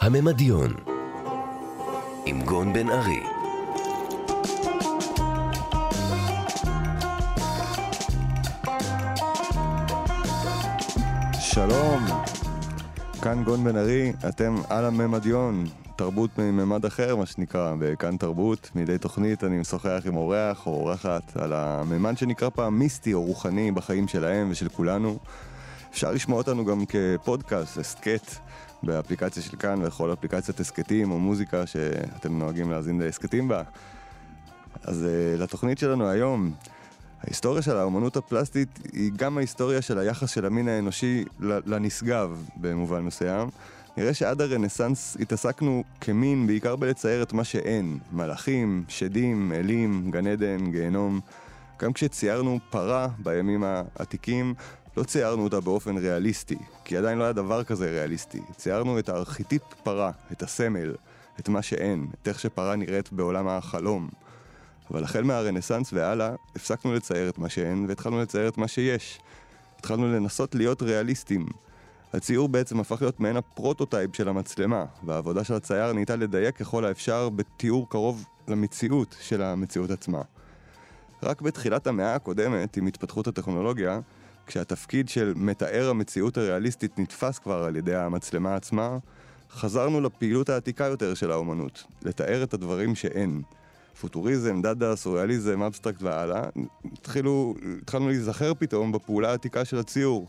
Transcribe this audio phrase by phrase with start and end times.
[0.00, 0.74] הממדיון.
[2.24, 3.22] עם גון בן ארי.
[11.40, 12.06] שלום,
[13.22, 15.64] כאן גון בן ארי, אתם על הממדיון,
[15.96, 21.36] תרבות מממד אחר מה שנקרא, בכאן תרבות, מדי תוכנית אני משוחח עם אורח או אורחת
[21.36, 25.18] על הממד שנקרא פעם מיסטי או רוחני בחיים שלהם ושל כולנו.
[25.92, 28.26] אפשר לשמוע אותנו גם כפודקאסט, הסכת,
[28.82, 33.62] באפליקציה של כאן וכל אפליקציית הסכתים או מוזיקה שאתם נוהגים להאזין להסכתים בה.
[34.82, 36.52] אז uh, לתוכנית שלנו היום,
[37.20, 43.48] ההיסטוריה של האומנות הפלסטית היא גם ההיסטוריה של היחס של המין האנושי לנשגב במובן מסוים.
[43.96, 50.70] נראה שעד הרנסאנס התעסקנו כמין בעיקר בלצייר את מה שאין, מלאכים, שדים, אלים, גן עדן,
[50.70, 51.20] גיהנום.
[51.82, 54.54] גם כשציירנו פרה בימים העתיקים,
[55.00, 58.40] לא ציירנו אותה באופן ריאליסטי, כי עדיין לא היה דבר כזה ריאליסטי.
[58.56, 60.94] ציירנו את הארכיטיפ פרה, את הסמל,
[61.40, 64.08] את מה שאין, את איך שפרה נראית בעולם החלום.
[64.90, 69.20] אבל החל מהרנסאנס והלאה, הפסקנו לצייר את מה שאין והתחלנו לצייר את מה שיש.
[69.76, 71.46] התחלנו לנסות להיות ריאליסטים.
[72.12, 76.84] הציור בעצם הפך להיות מעין ה prototype של המצלמה, והעבודה של הצייר נהייתה לדייק ככל
[76.84, 80.22] האפשר בתיאור קרוב למציאות של המציאות עצמה.
[81.22, 84.00] רק בתחילת המאה הקודמת, עם התפתחות הטכנולוגיה,
[84.50, 88.98] כשהתפקיד של מתאר המציאות הריאליסטית נתפס כבר על ידי המצלמה עצמה,
[89.50, 93.42] חזרנו לפעילות העתיקה יותר של האומנות, לתאר את הדברים שאין.
[94.00, 96.42] פוטוריזם, דאדה, סוריאליזם, אבסטרקט והלאה,
[96.92, 100.26] התחילו, התחלנו להיזכר פתאום בפעולה העתיקה של הציור.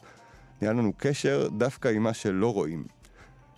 [0.61, 2.83] נהיה לנו קשר דווקא עם מה שלא רואים.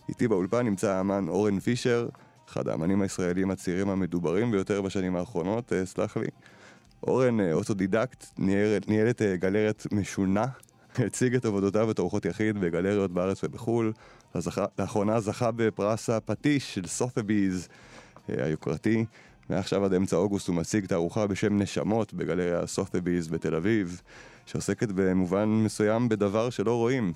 [0.09, 2.07] איתי באולפן נמצא האמן אורן פישר,
[2.49, 6.27] אחד האמנים הישראלים הצעירים המדוברים ביותר בשנים האחרונות, אה, סלח לי.
[7.07, 8.25] אורן אה, אוטודידקט,
[8.87, 10.45] ניהל את אה, גלריית משונה,
[11.05, 13.93] הציג את עבודותיו בתערוכות יחיד בגלריות בארץ ובחו"ל.
[14.79, 17.67] לאחרונה זכה בפרס הפטיש של סות'ביז
[18.27, 19.05] היוקרתי.
[19.49, 24.01] מעכשיו עד אמצע אוגוסט הוא מציג תערוכה בשם נשמות בגלריה סות'ביז בתל אביב,
[24.45, 27.13] שעוסקת במובן מסוים בדבר שלא רואים.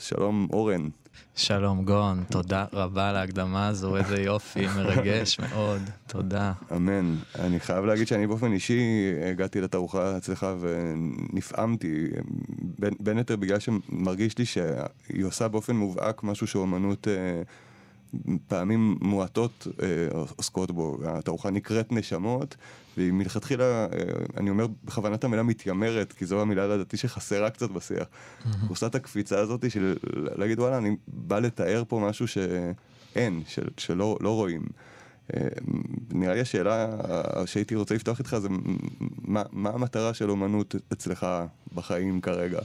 [0.00, 0.88] שלום אורן.
[1.34, 6.52] שלום גון, תודה רבה על ההקדמה הזו, איזה יופי, מרגש מאוד, תודה.
[6.76, 7.16] אמן.
[7.38, 8.80] אני חייב להגיד שאני באופן אישי
[9.30, 12.06] הגעתי לתערוכה אצלך ונפעמתי,
[13.00, 17.08] בין, היתר בגלל שמרגיש לי שהיא עושה באופן מובהק משהו שאומנות...
[17.08, 17.42] אה,
[18.48, 19.88] פעמים מועטות אה,
[20.36, 20.98] עוסקות בו.
[21.06, 22.56] התערוכה נקראת נשמות,
[22.96, 23.86] והיא מלכתחילה, אה,
[24.36, 28.06] אני אומר בכוונת המילה מתיימרת, כי זו המילה לדעתי שחסרה קצת בשיח.
[28.44, 29.96] הוא עושה את הקפיצה הזאת של
[30.36, 34.62] להגיד וואלה, אני בא לתאר פה משהו שאין, של, שלא לא רואים.
[35.36, 35.48] אה,
[36.10, 36.96] נראה לי השאלה
[37.46, 38.48] שהייתי רוצה לפתוח איתך זה
[39.22, 41.26] מה, מה המטרה של אומנות אצלך
[41.74, 42.60] בחיים כרגע?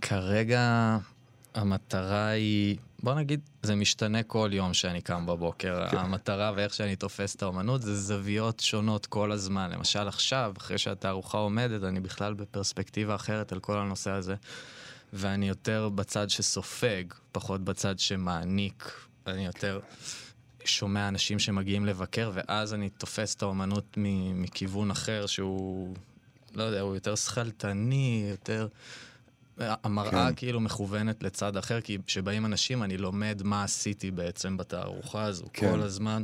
[0.00, 0.98] כרגע
[1.54, 5.88] המטרה היא, בוא נגיד, זה משתנה כל יום שאני קם בבוקר.
[5.90, 5.96] כן.
[5.96, 9.70] המטרה ואיך שאני תופס את האומנות זה זוויות שונות כל הזמן.
[9.70, 14.34] למשל עכשיו, אחרי שהתערוכה עומדת, אני בכלל בפרספקטיבה אחרת על כל הנושא הזה.
[15.12, 18.92] ואני יותר בצד שסופג, פחות בצד שמעניק.
[19.26, 19.80] אני יותר
[20.64, 23.96] שומע אנשים שמגיעים לבקר, ואז אני תופס את האומנות
[24.34, 25.94] מכיוון אחר שהוא,
[26.54, 28.68] לא יודע, הוא יותר שכלתני, יותר...
[29.84, 30.34] המראה כן.
[30.34, 35.44] כאילו מכוונת לצד אחר, כי כשבאים אנשים אני לומד מה עשיתי בעצם בתערוכה הזו.
[35.52, 35.70] כן.
[35.70, 36.22] כל הזמן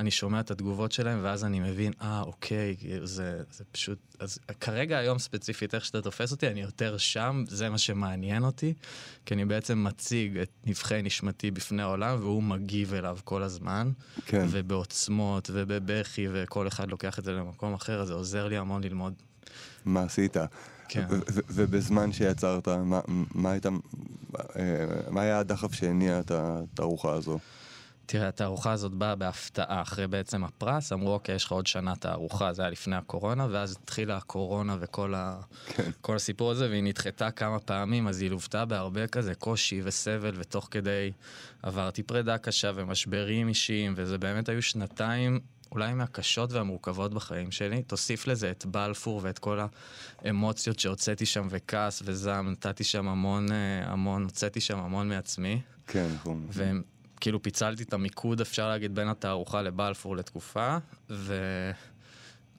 [0.00, 3.98] אני שומע את התגובות שלהם, ואז אני מבין, אה, אוקיי, זה, זה פשוט...
[4.18, 8.74] אז כרגע היום ספציפית, איך שאתה תופס אותי, אני יותר שם, זה מה שמעניין אותי,
[9.26, 13.90] כי אני בעצם מציג את נבחי נשמתי בפני העולם, והוא מגיב אליו כל הזמן.
[14.26, 14.46] כן.
[14.50, 19.14] ובעוצמות, ובבכי, וכל אחד לוקח את זה למקום אחר, אז זה עוזר לי המון ללמוד.
[19.84, 20.36] מה עשית?
[20.88, 21.06] כן.
[21.48, 23.00] ובזמן שיצרת, מה,
[23.34, 23.72] מה, היית, אה,
[25.10, 27.38] מה היה הדחף שהניע את התערוכה הזו?
[28.06, 32.52] תראה, התערוכה הזאת באה בהפתעה, אחרי בעצם הפרס, אמרו, אוקיי, יש לך עוד שנה תערוכה,
[32.52, 35.40] זה היה לפני הקורונה, ואז התחילה הקורונה וכל ה...
[35.66, 35.90] כן.
[36.00, 40.68] כל הסיפור הזה, והיא נדחתה כמה פעמים, אז היא לוותה בהרבה כזה קושי וסבל, ותוך
[40.70, 41.12] כדי
[41.62, 45.40] עברתי פרידה קשה ומשברים אישיים, וזה באמת היו שנתיים
[45.72, 47.82] אולי מהקשות והמורכבות בחיים שלי.
[47.82, 49.60] תוסיף לזה את בלפור ואת כל
[50.24, 55.60] האמוציות שהוצאתי שם וכעס וזעם, נתתי שם המון, אה, המון, הוצאתי שם המון מעצמי.
[55.86, 56.46] כן, נכון.
[56.50, 60.76] וכאילו פיצלתי את המיקוד, אפשר להגיד, בין התערוכה לבלפור לתקופה,
[61.10, 61.34] ו...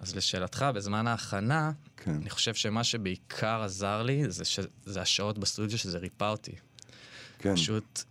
[0.01, 2.11] אז לשאלתך, בזמן ההכנה, כן.
[2.11, 4.59] אני חושב שמה שבעיקר עזר לי זה, ש...
[4.85, 6.51] זה השעות בסטודיו שזה ריפא אותי.
[7.39, 7.55] כן.
[7.55, 8.03] פשוט,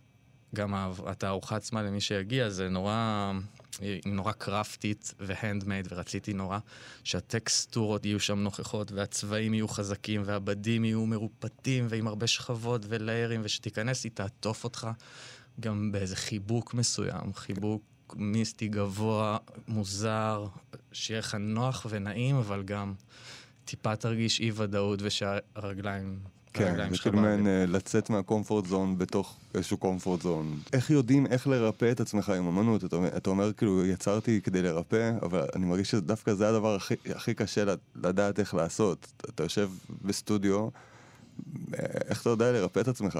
[0.55, 0.73] גם
[1.05, 3.31] התערוכה עצמה למי שיגיע, זה נורא...
[3.79, 6.59] היא נורא קרפטית והנדמייד, ורציתי נורא
[7.03, 14.03] שהטקסטורות יהיו שם נוכחות, והצבעים יהיו חזקים, והבדים יהיו מרופטים, ועם הרבה שכבות וליירים, ושתיכנס,
[14.03, 14.87] היא תעטוף אותך.
[15.59, 19.37] גם באיזה חיבוק מסוים, חיבוק מיסטי גבוה,
[19.67, 20.45] מוזר,
[20.91, 22.93] שיהיה לך נוח ונעים, אבל גם
[23.65, 26.19] טיפה תרגיש אי ודאות ושהרגליים...
[26.53, 27.47] כן, זה כאילו מעין.
[27.47, 30.59] אה, לצאת מהקומפורט זון בתוך איזשהו קומפורט זון.
[30.73, 32.83] איך יודעים איך לרפא את עצמך עם אמנות?
[32.85, 37.33] אתה, אתה אומר כאילו יצרתי כדי לרפא, אבל אני מרגיש שדווקא זה הדבר הכי, הכי
[37.33, 39.07] קשה לד- לדעת איך לעשות.
[39.29, 39.69] אתה, יושב
[40.01, 40.69] בסטודיו, אה,
[42.09, 43.19] איך אתה יודע לרפא את עצמך?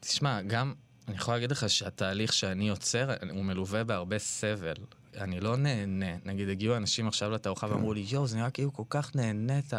[0.00, 0.72] תשמע, גם,
[1.08, 4.74] אני יכול להגיד לך שהתהליך שאני יוצר, הוא מלווה בהרבה סבל.
[5.18, 6.16] אני לא נהנה.
[6.24, 9.72] נגיד, הגיעו אנשים עכשיו לתערוכה ואמרו לי, יואו, זה נראה כאילו כל כך נהנית,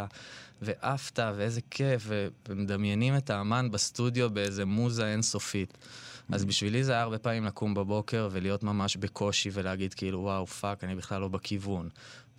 [0.62, 2.08] ועפת, ואיזה כיף,
[2.50, 5.78] ומדמיינים את האמן בסטודיו באיזה מוזה אינסופית.
[6.32, 10.84] אז בשבילי זה היה הרבה פעמים לקום בבוקר ולהיות ממש בקושי ולהגיד כאילו, וואו, fuck,
[10.84, 11.90] אני בכלל לא בכיוון.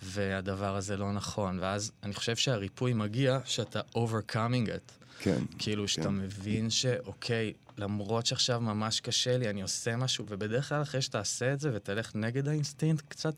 [0.02, 1.58] והדבר הזה לא נכון.
[1.60, 4.92] ואז אני חושב שהריפוי מגיע שאתה overcoming it.
[5.18, 5.42] כן.
[5.58, 6.14] כאילו שאתה כן.
[6.14, 11.60] מבין שאוקיי, למרות שעכשיו ממש קשה לי, אני עושה משהו, ובדרך כלל אחרי שתעשה את
[11.60, 13.34] זה ותלך נגד האינסטינקט קצת,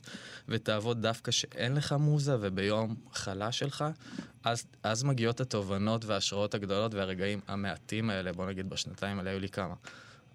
[0.48, 3.84] ותעבוד דווקא שאין לך מוזה וביום חלש שלך,
[4.44, 9.48] אז, אז מגיעות התובנות וההשראות הגדולות והרגעים המעטים האלה, בוא נגיד בשנתיים האלה היו לי
[9.48, 9.74] כמה.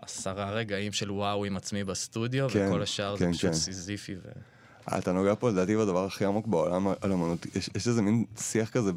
[0.02, 3.56] עשרה רגעים של וואו עם עצמי בסטודיו, כן, וכל השאר כן, זה פשוט כן.
[3.56, 4.16] סיזיפי.
[4.16, 4.30] ו...
[4.88, 7.46] אתה נוגע פה לדעתי בדבר הכי עמוק בעולם על אמנות.
[7.56, 8.92] יש, יש איזה מין שיח כזה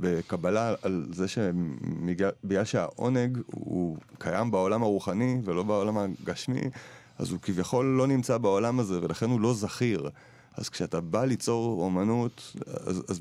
[0.00, 6.60] בקבלה על זה שבגלל שהעונג הוא קיים בעולם הרוחני ולא בעולם הגשמי,
[7.18, 10.10] אז הוא כביכול לא נמצא בעולם הזה ולכן הוא לא זכיר.
[10.56, 12.56] אז כשאתה בא ליצור אומנות,
[12.86, 13.20] אז, אז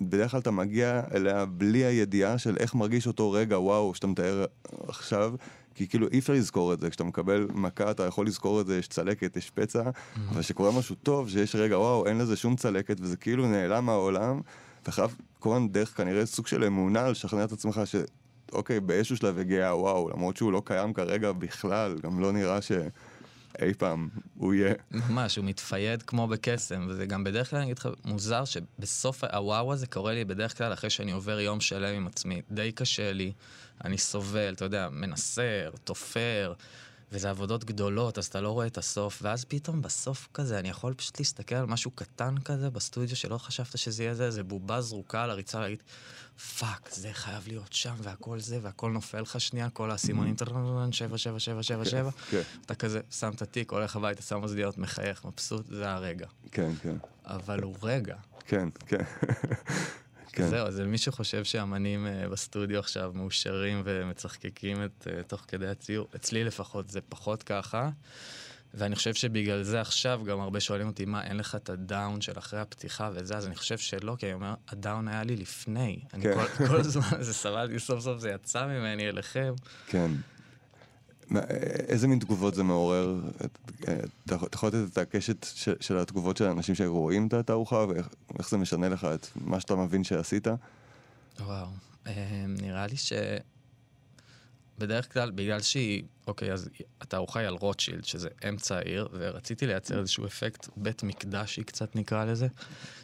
[0.00, 4.44] בדרך כלל אתה מגיע אליה בלי הידיעה של איך מרגיש אותו רגע וואו שאתה מתאר
[4.88, 5.34] עכשיו,
[5.76, 8.78] כי כאילו אי אפשר לזכור את זה, כשאתה מקבל מכה אתה יכול לזכור את זה,
[8.78, 9.82] יש צלקת, יש פצע,
[10.28, 14.40] אבל כשקורה משהו טוב, שיש רגע וואו אין לזה שום צלקת וזה כאילו נעלם מהעולם,
[14.88, 17.96] וחייב כמובן דרך כנראה סוג של אמונה לשכנע את עצמך ש...
[18.52, 22.58] אוקיי, באיזשהו שלב הגיע וואו, למרות שהוא לא קיים כרגע בכלל, גם לא נראה
[23.60, 24.74] שאי פעם הוא יהיה.
[24.90, 29.72] ממש, הוא מתפייד כמו בקסם, וזה גם בדרך כלל, אני אגיד לך, מוזר שבסוף הוואו
[29.72, 32.42] הזה קורה לי בדרך כלל אחרי שאני עובר יום שלם עם עצמי.
[32.50, 33.32] די קשה לי,
[33.84, 36.52] אני סובל, אתה יודע, מנסר, תופר,
[37.12, 40.94] וזה עבודות גדולות, אז אתה לא רואה את הסוף, ואז פתאום בסוף כזה, אני יכול
[40.94, 45.22] פשוט להסתכל על משהו קטן כזה בסטודיו שלא חשבת שזה יהיה זה, איזה בובה זרוקה
[45.22, 45.82] על הריצה, ולהגיד,
[46.58, 50.34] fuck, זה חייב להיות שם, והכל זה, והכל נופל לך שנייה, כל האסימונים,
[50.90, 52.10] שבע, שבע, שבע, שבע, שבע.
[52.30, 56.26] כן, אתה כזה שם את התיק, הולך הביתה, שם אוזניות, מחייך, מבסוט, זה הרגע.
[56.52, 58.16] כן, כן, אבל הוא רגע.
[58.46, 59.04] כן, כן.
[60.36, 60.48] כן.
[60.48, 66.08] זהו, אז מי שחושב שאמנים אה, בסטודיו עכשיו מאושרים ומצחקקים את אה, תוך כדי הציור,
[66.16, 67.90] אצלי לפחות זה פחות ככה.
[68.74, 72.20] ואני חושב שבגלל זה עכשיו גם הרבה שואלים אותי, מה, אין לך את ה down
[72.20, 75.36] של אחרי הפתיחה וזה, אז אני חושב שלא, כי אני אומר, ה down היה לי
[75.36, 76.00] לפני.
[76.14, 76.34] אני כן.
[76.34, 79.54] כל, כל הזמן הזה סבלתי, סוף סוף זה יצא ממני אליכם.
[79.86, 80.10] כן.
[81.88, 83.20] איזה מין תגובות זה מעורר?
[84.26, 85.46] אתה יכול לתת את הקשת
[85.80, 88.08] של, התגובות של האנשים שרואים את התערוכה ואיך
[88.38, 90.46] איך זה משנה לך את מה שאתה מבין שעשית?
[91.40, 91.66] וואו,
[92.06, 93.12] אה, נראה לי ש...
[94.78, 96.68] בדרך כלל, בגלל שהיא, אוקיי, אז
[97.00, 102.24] התערוכה היא על רוטשילד, שזה אמצע העיר, ורציתי לייצר איזשהו אפקט בית מקדשי קצת נקרא
[102.24, 102.46] לזה,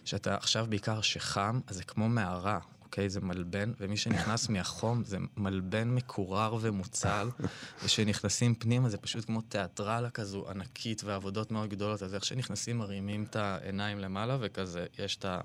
[0.05, 2.59] שאתה עכשיו בעיקר שחם, אז זה כמו מערה,
[2.93, 3.09] אוקיי?
[3.09, 7.29] זה מלבן, ומי שנכנס מהחום זה מלבן מקורר ומוצל,
[7.83, 13.25] וכשנכנסים פנימה זה פשוט כמו תיאטרלה כזו ענקית ועבודות מאוד גדולות, אז איך שנכנסים מרימים
[13.25, 15.41] את העיניים למעלה, וכזה, יש את ה...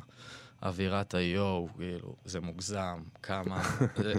[0.63, 3.63] אווירת היואו, כאילו, זה מוגזם, כמה...
[4.03, 4.13] זה,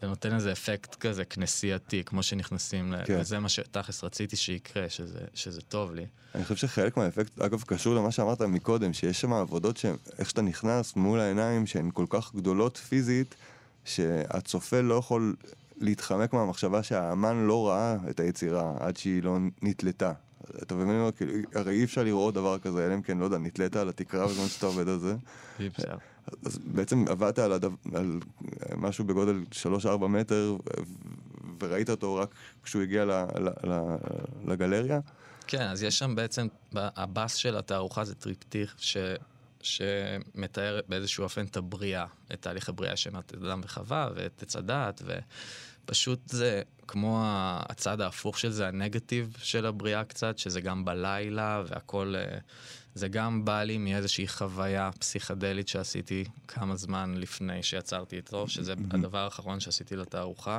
[0.00, 3.04] זה נותן איזה אפקט כזה כנסייתי, כמו שנכנסים ל...
[3.04, 3.18] כן.
[3.20, 6.06] וזה מה שתכלס רציתי שיקרה, שזה, שזה טוב לי.
[6.34, 10.96] אני חושב שחלק מהאפקט, אגב, קשור למה שאמרת מקודם, שיש שם עבודות שאיך שאתה נכנס
[10.96, 13.34] מול העיניים שהן כל כך גדולות פיזית,
[13.84, 15.34] שהצופה לא יכול
[15.76, 20.12] להתחמק מהמחשבה שהאמן לא ראה את היצירה עד שהיא לא נתלתה.
[20.62, 21.00] אתה מבין?
[21.00, 21.12] מה?
[21.12, 24.26] כאילו, הרי אי אפשר לראות דבר כזה, אלא אם כן, לא יודע, נתלית על התקרה
[24.26, 25.14] בזמן שאתה עובד על זה.
[25.60, 25.96] אי אפשר.
[26.44, 28.20] אז בעצם עבדת על, הדו, על
[28.76, 29.44] משהו בגודל
[29.84, 30.56] 3-4 מטר,
[31.60, 33.96] וראית אותו רק כשהוא הגיע ל, ל, ל,
[34.46, 35.00] לגלריה?
[35.46, 38.96] כן, אז יש שם בעצם, הבאס של התערוכה זה טריפטיך ש...
[39.64, 45.02] שמתאר באיזשהו אופן את הבריאה, את תהליך הבריאה של אדם וחווה ואת עץ הדעת,
[45.84, 47.20] ופשוט זה כמו
[47.68, 52.38] הצד ההפוך של זה, הנגטיב של הבריאה קצת, שזה גם בלילה והכל, אה,
[52.94, 59.18] זה גם בא לי מאיזושהי חוויה פסיכדלית שעשיתי כמה זמן לפני שיצרתי איתו, שזה הדבר
[59.18, 60.58] האחרון שעשיתי לתערוכה,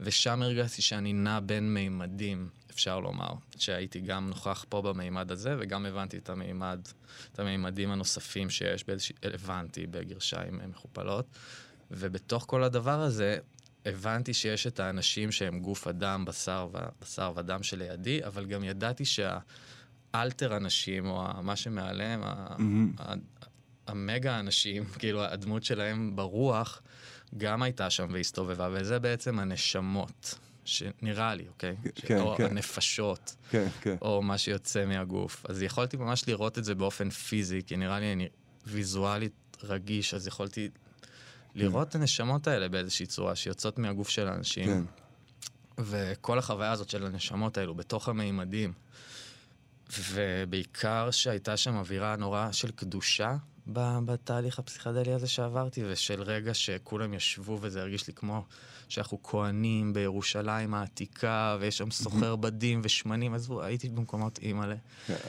[0.00, 5.86] ושם הרגשתי שאני נע בין מימדים, אפשר לומר, שהייתי גם נוכח פה במימד הזה, וגם
[5.86, 6.88] הבנתי את המימד,
[7.32, 11.26] את המימדים הנוספים שיש באיזושהי, הבנתי בגרשיים מחופלות,
[11.90, 13.38] ובתוך כל הדבר הזה,
[13.84, 16.78] הבנתי שיש את האנשים שהם גוף אדם, בשר, ו...
[17.02, 23.02] בשר ודם שלידי, אבל גם ידעתי שהאלטר אנשים, או מה שמעליהם, Mm-hmm.
[23.02, 23.14] ה...
[23.86, 26.82] המגה אנשים, כאילו הדמות שלהם ברוח,
[27.36, 31.76] גם הייתה שם והסתובבה, וזה בעצם הנשמות, שנראה לי, אוקיי?
[31.94, 32.44] כן, או כן.
[32.44, 33.96] הנפשות, כן, כן.
[34.02, 35.46] או מה שיוצא מהגוף.
[35.48, 38.28] אז יכולתי ממש לראות את זה באופן פיזי, כי נראה לי אני
[38.66, 40.68] ויזואלית רגיש, אז יכולתי
[41.54, 44.66] לראות את הנשמות האלה באיזושהי צורה, שיוצאות מהגוף של האנשים.
[44.66, 44.82] כן.
[45.78, 48.72] וכל החוויה הזאת של הנשמות האלו בתוך המימדים,
[50.12, 57.58] ובעיקר שהייתה שם אווירה נורא של קדושה בתהליך הפסיכדלי הזה שעברתי, ושל רגע שכולם ישבו
[57.60, 58.44] וזה הרגיש לי כמו
[58.88, 64.76] שאנחנו כהנים בירושלים העתיקה, ויש שם סוחר בדים ושמנים, עזבו, הייתי במקומות אימא'לה.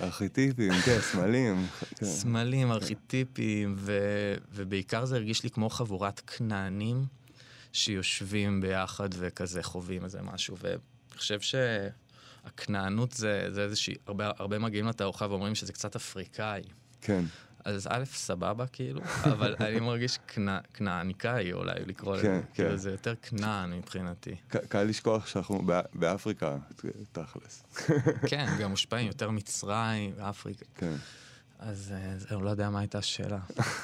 [0.02, 1.68] ארכיטיפים, כן, סמלים.
[1.96, 2.06] כן.
[2.06, 4.00] סמלים, ארכיטיפים, ו...
[4.52, 7.06] ובעיקר זה הרגיש לי כמו חבורת כנענים
[7.74, 10.58] שיושבים ביחד וכזה חווים איזה משהו.
[10.62, 10.78] ואני
[11.18, 16.62] חושב שהכנענות זה, זה איזושהי, הרבה, הרבה מגיעים לתערוכה ואומרים שזה קצת אפריקאי.
[17.02, 17.26] כן.
[17.66, 19.02] אז א', סבבה כאילו,
[19.34, 22.42] אבל אני מרגיש כנע- כנעניקאי אולי לקרוא כן, לזה.
[22.42, 22.54] כן.
[22.64, 24.36] כאילו זה יותר כנען מבחינתי.
[24.70, 26.58] קל לשכוח שאנחנו בא- באפריקה,
[27.12, 27.64] תכלס.
[28.30, 30.66] כן, גם מושפעים יותר מצרים, אפריקה.
[30.76, 30.94] כן.
[31.60, 33.40] אז זהו, לא יודע מה הייתה השאלה.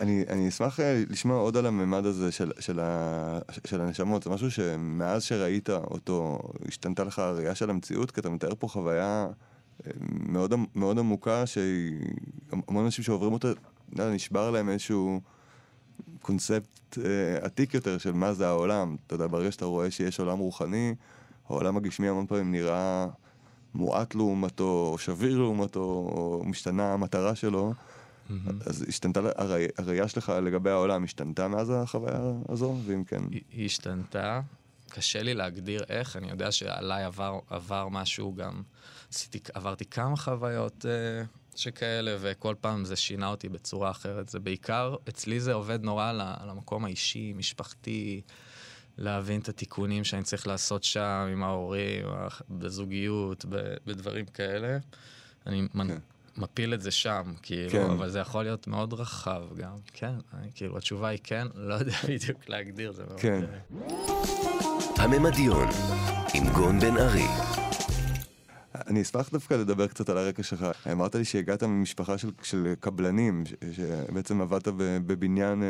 [0.00, 4.30] אני, אני אשמח אה, לשמוע עוד על הממד הזה של, של, ה, של הנשמות, זה
[4.30, 9.26] משהו שמאז שראית אותו השתנתה לך הראייה של המציאות, כי אתה מתאר פה חוויה
[10.10, 13.48] מאוד, מאוד עמוקה, שהמון אנשים שעוברים אותה,
[13.92, 15.20] יודע, נשבר להם איזשהו
[16.22, 18.96] קונספט אה, עתיק יותר של מה זה העולם.
[19.06, 20.94] אתה יודע, ברגע שאתה רואה שיש עולם רוחני,
[21.48, 23.06] העולם הגשמי המון פעמים נראה
[23.74, 27.74] מועט לעומתו, או שביר לעומתו, או משתנה המטרה שלו.
[28.66, 29.20] אז השתנתה,
[29.78, 32.76] הראייה שלך לגבי העולם השתנתה מאז החוויה הזו?
[32.84, 34.40] ואם כן, היא השתנתה,
[34.90, 38.62] קשה לי להגדיר איך, אני יודע שעליי עבר, עבר משהו גם,
[39.12, 41.24] עשיתי, עברתי כמה חוויות אה,
[41.56, 44.28] שכאלה, וכל פעם זה שינה אותי בצורה אחרת.
[44.28, 48.20] זה בעיקר, אצלי זה עובד נורא המקום האישי, משפחתי,
[48.98, 52.06] להבין את התיקונים שאני צריך לעשות שם עם ההורים,
[52.50, 54.78] בזוגיות, ב- בדברים כאלה.
[55.46, 55.68] אני.
[55.72, 55.98] כן.
[56.36, 57.90] מפיל את זה שם, כאילו, כן.
[57.90, 59.76] אבל זה יכול להיות מאוד רחב גם.
[59.92, 63.20] כן, אני, כאילו, התשובה היא כן, לא יודע בדיוק להגדיר, זה מאוד...
[63.20, 63.44] כן.
[65.00, 65.68] אה, הממדיון,
[66.34, 67.26] עם גון בן ארי.
[68.86, 70.66] אני אשמח דווקא לדבר קצת על הרקע שלך.
[70.92, 74.68] אמרת לי שהגעת ממשפחה של, של קבלנים, ש, שבעצם עבדת
[75.06, 75.68] בבניין אה,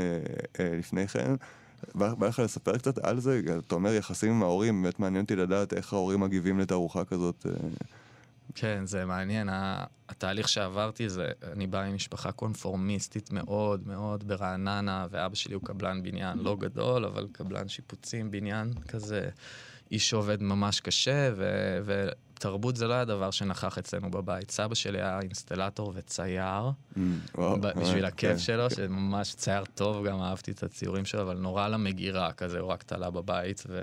[0.61, 1.35] אה, לפני כן.
[1.95, 3.41] בא לך לספר קצת על זה?
[3.67, 7.47] אתה אומר יחסים עם ההורים, באמת מעניין אותי לדעת איך ההורים מגיבים לתערוכה כזאת.
[8.55, 9.49] כן, זה מעניין.
[10.09, 16.39] התהליך שעברתי זה, אני בא ממשפחה קונפורמיסטית מאוד מאוד ברעננה, ואבא שלי הוא קבלן בניין
[16.39, 19.29] לא גדול, אבל קבלן שיפוצים, בניין כזה,
[19.91, 21.79] איש שעובד ממש קשה, ו...
[21.85, 24.51] ותרבות זה לא היה דבר שנכח אצלנו בבית.
[24.51, 26.71] סבא שלי היה אינסטלטור וצייר,
[27.37, 28.75] ב- בשביל הכיף כן, שלו, כן.
[28.77, 33.11] שממש צייר טוב, גם אהבתי את הציורים שלו, אבל נורא למגירה כזה, הוא רק תלה
[33.11, 33.83] בבית, ו...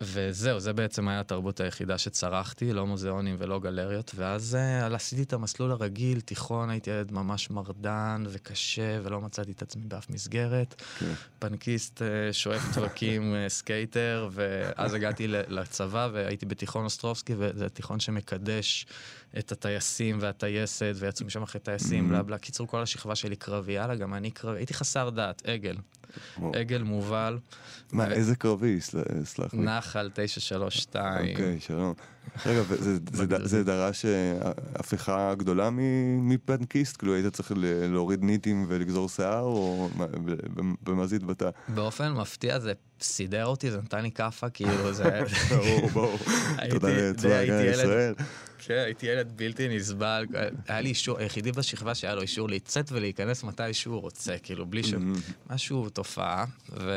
[0.00, 4.56] וזהו, זה בעצם היה התרבות היחידה שצרחתי, לא מוזיאונים ולא גלריות, ואז
[4.90, 9.82] uh, עשיתי את המסלול הרגיל, תיכון, הייתי ילד ממש מרדן וקשה, ולא מצאתי את עצמי
[9.84, 10.82] באף מסגרת.
[10.98, 11.12] כן.
[11.38, 18.86] פנקיסט, אה, שואף טווחים, אה, סקייטר, ואז הגעתי לצבא והייתי בתיכון אוסטרובסקי, וזה תיכון שמקדש
[19.38, 22.38] את הטייסים והטייסת, ויצאו משם אחרי טייסים, בלה בלה.
[22.38, 25.76] קיצור, כל השכבה שלי קרבי, יאללה, גם אני קרבי, הייתי חסר דעת, עגל.
[26.54, 27.38] עגל מובל,
[27.92, 28.80] מה, איזה קרבי?
[28.80, 29.60] סל- סלח לי.
[29.60, 31.30] נחל 932.
[31.30, 31.94] אוקיי, שלום.
[32.46, 32.62] רגע,
[33.44, 34.04] זה דרש
[34.74, 35.68] הפיכה גדולה
[36.22, 36.96] מפנקיסט?
[36.96, 37.52] כאילו היית צריך
[37.90, 39.88] להוריד ניטים ולגזור שיער, או
[40.82, 41.50] במה זה התבטא?
[41.68, 45.20] באופן מפתיע זה סידר אותי, זה נתן לי כאפה, כאילו זה...
[45.50, 46.18] ברור, ברור.
[46.70, 48.14] תודה לצבא הגנה ילד- לישראל.
[48.58, 50.26] כן, הייתי ילד בלתי נסבל.
[50.68, 54.82] היה לי אישור, היחידי בשכבה שהיה לו אישור לצאת ולהיכנס מתי שהוא רוצה, כאילו, בלי
[54.82, 54.94] ש...
[55.50, 56.44] משהו, תופעה.
[56.72, 56.92] ו...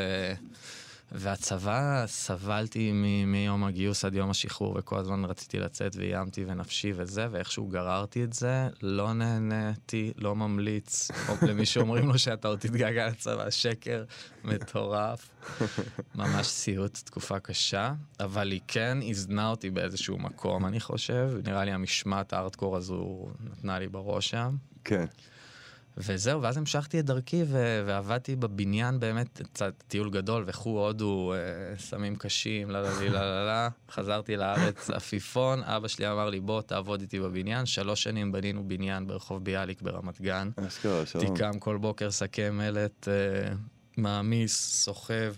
[1.14, 7.26] והצבא, סבלתי מ- מיום הגיוס עד יום השחרור, וכל הזמן רציתי לצאת ואיימתי ונפשי וזה,
[7.30, 11.10] ואיכשהו גררתי את זה, לא נהניתי, לא ממליץ.
[11.28, 14.04] או למי שאומרים לו שאתה עוד תתגעגע לצבא, שקר
[14.44, 15.30] מטורף.
[16.14, 21.30] ממש סיוט, תקופה קשה, אבל היא כן איזנה אותי באיזשהו מקום, אני חושב.
[21.44, 24.56] נראה לי המשמעת הארדקור הזו נתנה לי בראש שם.
[24.84, 25.06] כן.
[25.96, 31.38] וזהו, ואז המשכתי את דרכי ו- ועבדתי בבניין באמת, קצת טיול גדול, וכו הודו, אה,
[31.78, 33.68] סמים קשים, לה לה לה לה לה.
[33.90, 37.66] חזרתי לארץ עפיפון, אבא שלי אמר לי, בוא תעבוד איתי בבניין.
[37.66, 40.50] שלוש שנים בנינו בניין ברחוב ביאליק ברמת גן.
[41.18, 43.52] תיקם כל בוקר שקי מלט, אה,
[43.96, 45.34] מעמיס, סוחב.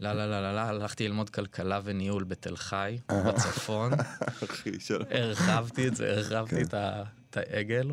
[0.00, 3.92] לא, לא, לא, לא, לא, הלכתי ללמוד כלכלה וניהול בתל חי, בצפון.
[4.44, 5.02] אחי, שלום.
[5.10, 6.78] הרחבתי את זה, הרחבתי כן.
[7.30, 7.90] את העגל.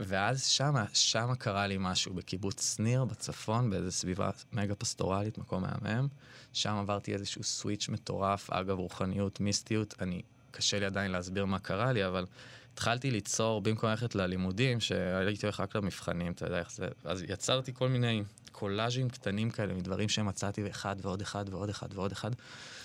[0.00, 6.08] ואז שמה, שמה קרה לי משהו בקיבוץ שניר בצפון, באיזו סביבה מגה פסטורלית, מקום מהמם.
[6.52, 9.94] שם עברתי איזשהו סוויץ' מטורף, אגב, רוחניות, מיסטיות.
[10.00, 12.26] אני, קשה לי עדיין להסביר מה קרה לי, אבל
[12.72, 17.74] התחלתי ליצור, במקום ללכת ללימודים, שהייתי הולך רק למבחנים, אתה יודע איך זה, אז יצרתי
[17.74, 18.22] כל מיני
[18.54, 22.30] קולאז'ים קטנים כאלה, מדברים שמצאתי, ואחד ועוד אחד ועוד אחד ועוד אחד.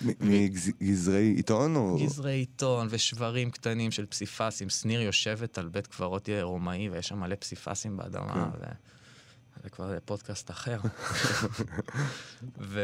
[0.01, 1.97] מגזרי עיתון או...
[2.03, 4.69] גזרי עיתון ושברים קטנים של פסיפסים.
[4.69, 8.59] שניר יושבת על בית קברות רומאי ויש שם מלא פסיפסים באדמה, כן.
[8.59, 8.65] ו...
[9.63, 10.79] זה כבר פודקאסט אחר.
[12.71, 12.81] ו...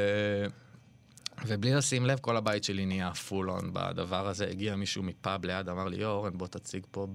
[1.47, 4.47] ובלי לשים לב, כל הבית שלי נהיה full on בדבר הזה.
[4.47, 7.07] הגיע מישהו מפאב ליד, אמר לי, אורן, בוא תציג פה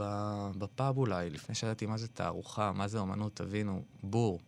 [0.59, 4.41] בפאב אולי, לפני שידעתי מה זה תערוכה, מה זה אומנות, תבינו, בור.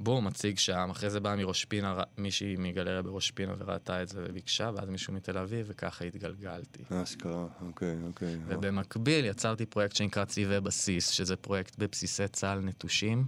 [0.00, 4.24] בור מציג שם, אחרי זה באה מראש פינה, מישהי מגלריה בראש פינה וראתה את זה
[4.28, 6.82] וביקשה, ואז מישהו מתל אביב, וככה התגלגלתי.
[6.90, 8.36] אשכרה, אוקיי, אוקיי.
[8.46, 13.24] ובמקביל יצרתי פרויקט שנקרא צבעי בסיס, שזה פרויקט בבסיסי צה"ל נטושים.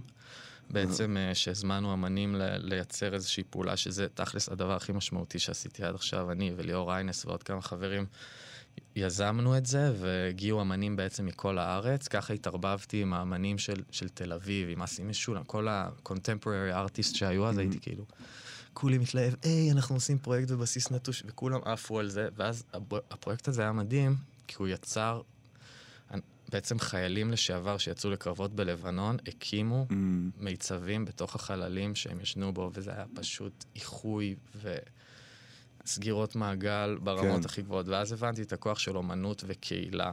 [0.69, 6.31] בעצם אה, שהזמנו אמנים לייצר איזושהי פעולה, שזה תכלס הדבר הכי משמעותי שעשיתי עד עכשיו,
[6.31, 8.05] אני וליאור ריינס ועוד כמה חברים.
[8.95, 12.07] יזמנו את זה, והגיעו אמנים בעצם מכל הארץ.
[12.07, 17.47] ככה התערבבתי עם האמנים של, של תל אביב, עם אסי משולם, כל ה-contemporary artist שהיו
[17.47, 18.05] אז, הייתי כאילו...
[18.73, 23.47] כולי מתלהב, היי, אנחנו עושים פרויקט בבסיס נטוש, וכולם עפו על זה, ואז הפ- הפרויקט
[23.47, 24.15] הזה היה מדהים,
[24.47, 25.21] כי הוא יצר,
[26.51, 29.93] בעצם חיילים לשעבר שיצאו לקרבות בלבנון, הקימו Mm,
[30.37, 34.35] מיצבים בתוך החללים שהם ישנו בו, וזה היה פשוט איחוי
[35.85, 37.45] וסגירות מעגל ברמות כן.
[37.45, 37.87] הכי גבוהות.
[37.87, 40.11] ואז הבנתי את הכוח של אומנות וקהילה.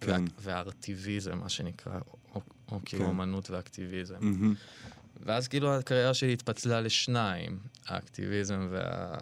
[0.00, 0.10] כן.
[0.10, 1.98] וה- והארטיביזם, מה שנקרא,
[2.34, 2.40] או,
[2.72, 3.08] או כאילו כן.
[3.08, 4.14] אומנות ואקטיביזם.
[4.20, 4.54] מהמם.
[5.26, 9.16] ואז כאילו הקריירה שלי התפצלה לשניים, האקטיביזם וה...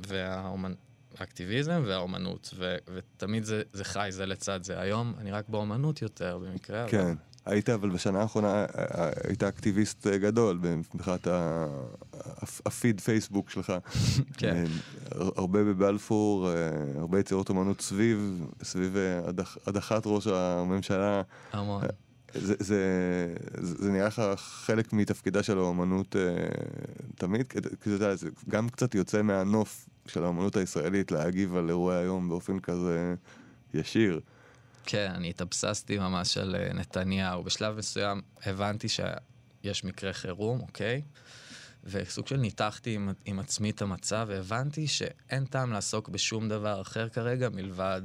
[0.00, 0.74] והאומנ...
[1.18, 2.76] האקטיביזם והאומנות, ו...
[2.94, 4.80] ותמיד זה, זה חי זה לצד זה.
[4.80, 6.90] היום אני רק באומנות יותר במקרה, אבל...
[7.48, 10.60] היית, אבל בשנה האחרונה אה, אה, היית אקטיביסט אה, גדול
[10.94, 11.28] מבחינת
[12.66, 13.72] הפיד פייסבוק שלך.
[14.38, 14.64] כן.
[15.10, 16.48] הר- הרבה בבלפור,
[16.98, 21.22] הרבה יצירות אומנות סביב, סביב הדח- הדחת ראש הממשלה.
[21.52, 21.82] המון.
[22.34, 22.84] זה, זה,
[23.60, 26.16] זה, נראה לך חלק מתפקידה של האומנות
[27.14, 27.46] תמיד?
[27.48, 31.96] כי כי אתה יודע, זה גם קצת יוצא מהנוף של האומנות הישראלית להגיב על אירועי
[31.98, 33.14] היום באופן כזה
[33.74, 34.20] ישיר.
[34.90, 37.42] כן, אני התאבססתי ממש על אה, נתניהו.
[37.42, 41.02] בשלב מסוים הבנתי שיש מקרה חירום, אוקיי?
[41.84, 47.08] וסוג של ניתחתי עם, עם עצמי את המצב, והבנתי שאין טעם לעסוק בשום דבר אחר
[47.08, 48.02] כרגע מלבד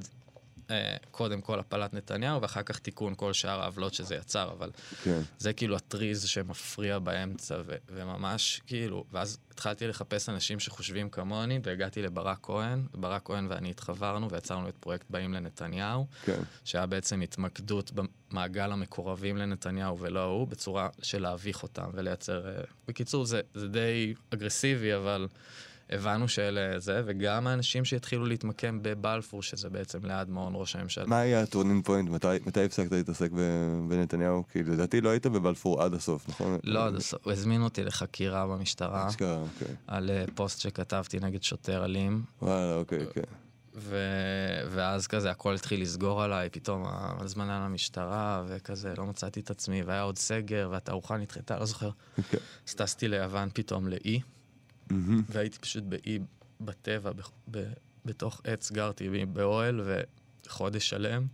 [1.12, 4.72] קודם כל הפלת נתניהו, ואחר כך תיקון כל שאר העוולות שזה יצר, אבל
[5.04, 5.22] כן.
[5.40, 12.02] זה כאילו הטריז שמפריע באמצע, ו- וממש כאילו, ואז התחלתי לחפש אנשים שחושבים כמוני, והגעתי
[12.02, 16.40] לברק כהן, ברק כהן ואני התחברנו ויצרנו את פרויקט באים לנתניהו, כן.
[16.66, 22.48] שהיה בעצם התמקדות במעגל המקורבים לנתניהו ולא הוא, בצורה של להביך אותם ולייצר...
[22.48, 25.28] אה, בקיצור, זה, זה די אגרסיבי, אבל
[25.90, 31.06] הבנו שאלה זה, וגם האנשים שהתחילו להתמקם בבלפור, שזה בעצם ליד מעון ראש הממשלה.
[31.06, 32.10] מה היה ה turning point?
[32.10, 33.32] מתי, מתי הפסקת להתעסק
[33.90, 34.44] בנתניהו?
[34.52, 36.60] כי לדעתי לא היית בבלפור עד הסוף, נכון?
[36.64, 37.28] לא, עד הסוף.
[37.28, 39.08] הזמינו אותי לחקירה במשטרה.
[39.08, 39.76] אשכרה, אוקיי.
[39.88, 43.22] על אה, פוסט שכתבתי נגד שוטר אלים, וואלה, אוקיי, כן.
[43.76, 43.98] ו...
[44.70, 46.84] ואז כזה הכל התחיל לסגור עליי, פתאום
[47.20, 51.90] הזמנה למשטרה, וכזה לא מצאתי את עצמי, והיה עוד סגר, והתערוכה נדחתה, לא זוכר.
[52.68, 54.22] אז טסתי ליוון פתאום לאי,
[54.90, 55.24] מהמם.
[55.30, 56.20] והייתי פשוט באי
[56.62, 57.22] בטבע, ב...
[57.52, 57.64] ב...
[58.06, 59.82] בתוך עץ גרתי באוהל,
[60.46, 61.26] וחודש שלם,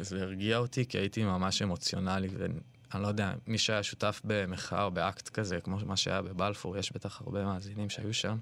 [0.00, 4.90] וזה הרגיע אותי, כי הייתי ממש אמוציונלי, ואני לא יודע, מי שהיה שותף במחאה או
[4.90, 8.38] באקט כזה, כמו מה שהיה בבלפור, יש בטח הרבה מאזינים שהיו שם.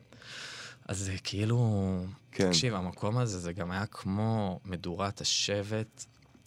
[0.88, 2.00] אז זה כאילו,
[2.32, 2.48] כן.
[2.48, 6.04] תקשיב, המקום הזה, זה גם היה כמו מדורת השבט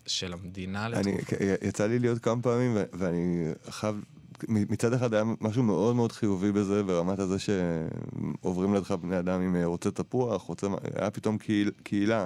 [0.07, 1.35] של המדינה אני, לתקופה.
[1.61, 4.03] יצא לי להיות כמה פעמים, ואני חייב,
[4.47, 9.55] מצד אחד היה משהו מאוד מאוד חיובי בזה, ברמת הזה שעוברים לידך בני אדם עם
[9.55, 12.25] אה, רוצה תפוח, רוצה, היה פתאום קהיל, קהילה.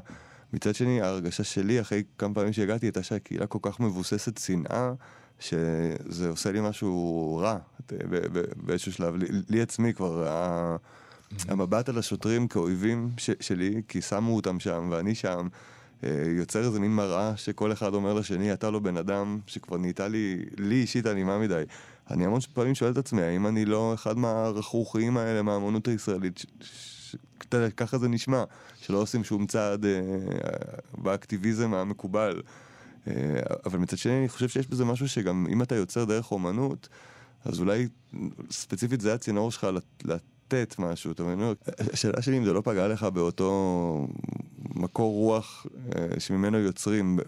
[0.53, 4.93] מצד שני, ההרגשה שלי, אחרי כמה פעמים שהגעתי, הייתה שהקהילה כל כך מבוססת שנאה,
[5.39, 7.57] שזה עושה לי משהו רע
[8.55, 9.15] באיזשהו שלב.
[9.15, 10.75] לי, לי עצמי כבר, ה-
[11.47, 15.47] המבט על השוטרים כאויבים ש, שלי, כי שמו אותם שם ואני שם,
[16.03, 20.07] אה, יוצר איזה מין מראה שכל אחד אומר לשני, אתה לא בן אדם, שכבר נהייתה
[20.07, 21.63] לי, לי אישית אלימה מדי.
[22.09, 26.45] אני המון פעמים שואל את עצמי, האם אני לא אחד מהרכרוכיים האלה מהאמנות הישראלית,
[27.77, 28.43] ככה זה נשמע,
[28.81, 30.01] שלא עושים שום צעד אה,
[30.97, 32.41] באקטיביזם המקובל.
[33.07, 33.13] אה,
[33.65, 36.89] אבל מצד שני, אני חושב שיש בזה משהו שגם אם אתה יוצר דרך אומנות,
[37.45, 37.87] אז אולי
[38.51, 41.53] ספציפית זה הצינור שלך לת- לתת משהו, אתה מבין?
[41.93, 44.07] השאלה שלי אם זה לא פגע לך באותו
[44.75, 47.19] מקור רוח אה, שממנו יוצרים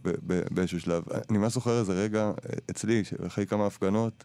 [0.51, 1.03] באיזשהו שלב.
[1.29, 2.31] אני ממש זוכר איזה רגע אה,
[2.71, 4.23] אצלי, אחרי כמה הפגנות,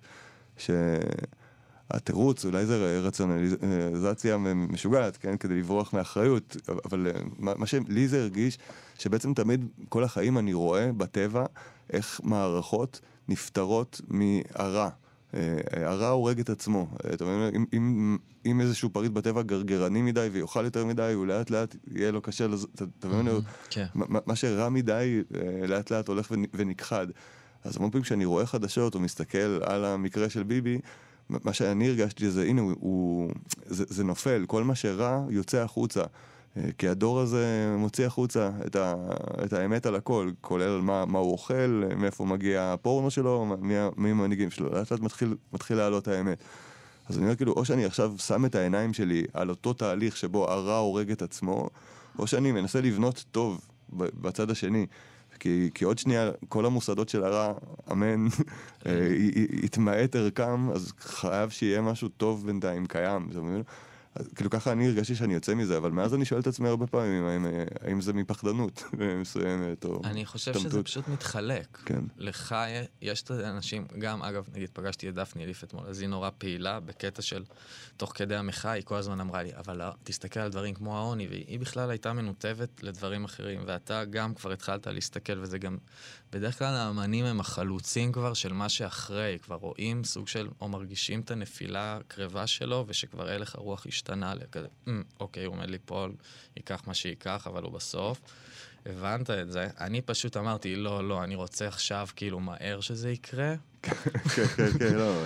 [0.59, 5.37] שהתירוץ, אולי זה רציונליזציה משוגעת, כן?
[5.37, 8.59] כדי לברוח מאחריות, אבל אה, מה, שלי זה הרגיש,
[8.99, 11.44] שבעצם תמיד כל החיים אני רואה בטבע
[11.92, 14.88] איך מערכות נפטרות מהרע.
[15.73, 16.88] הרע הורג את עצמו.
[17.14, 18.16] אתה מבין, אם, אם,
[18.47, 22.47] אם איזשהו פריט בטבע גרגרני מדי ויאכל יותר מדי, הוא לאט לאט יהיה לו קשה,
[22.47, 22.66] לז...
[22.75, 23.29] אתה מבין,
[23.71, 23.87] כן.
[23.94, 27.07] מה שרע מדי אה, לאט לאט הולך ונכחד.
[27.64, 30.79] אז המון פעמים כשאני רואה חדשות או מסתכל על המקרה של ביבי,
[31.31, 33.31] מה שאני הרגשתי זה, הנה, הוא, הוא,
[33.66, 36.03] זה, זה נופל, כל מה שרע יוצא החוצה.
[36.57, 38.94] אה, כי הדור הזה מוציא החוצה את, ה,
[39.44, 43.57] את האמת על הכל, כולל מה, מה הוא אוכל, מאיפה מגיע הפורנו שלו,
[43.97, 46.38] מי המנהיגים שלו, לאט לאט מתחיל, מתחיל לעלות האמת.
[47.09, 50.51] אז אני אומר כאילו, או שאני עכשיו שם את העיניים שלי על אותו תהליך שבו
[50.51, 51.68] הרע הורג את עצמו,
[52.18, 53.61] או שאני מנסה לבנות טוב
[53.92, 54.87] בצד השני.
[55.40, 57.53] כי, כי עוד שנייה כל המוסדות של הרע,
[57.92, 58.27] אמן,
[58.87, 59.09] אה,
[59.62, 63.29] יתמעט ערכם, אז חייב שיהיה משהו טוב בינתיים קיים.
[63.33, 63.42] זאת
[64.35, 67.25] כאילו ככה אני הרגשתי שאני יוצא מזה, אבל מאז אני שואל את עצמי הרבה פעמים,
[67.25, 67.47] האם,
[67.81, 68.85] האם זה מפחדנות
[69.21, 70.71] מסוימת, או אני חושב תמתות.
[70.71, 71.79] שזה פשוט מתחלק.
[71.85, 72.05] כן.
[72.16, 72.57] לך
[73.03, 76.81] יש את האנשים, גם, אגב, נגיד, פגשתי את דפני אליף אתמול, אז היא נורא פעילה
[76.81, 77.44] בקטע של,
[77.97, 81.27] תוך כדי המחאה, היא כל הזמן אמרה לי, אבל לא, תסתכל על דברים כמו העוני,
[81.27, 85.79] והיא בכלל הייתה מנותבת לדברים אחרים, ואתה גם כבר התחלת להסתכל, וזה גם,
[86.33, 91.21] בדרך כלל האמנים הם החלוצים כבר של מה שאחרי, כבר רואים סוג של, או מרגישים
[91.21, 96.13] את הנפילה הקרבה שלו, ושכבר הלך הרוח השתנה לכזה, mm, אוקיי, הוא עומד ליפול,
[96.57, 98.21] ייקח מה שייקח, אבל הוא בסוף.
[98.87, 99.69] הבנת את זה.
[99.81, 103.55] אני פשוט אמרתי, לא, לא, אני רוצה עכשיו כאילו מהר שזה יקרה.
[103.83, 103.93] כן,
[104.57, 105.23] כן, כן, לא.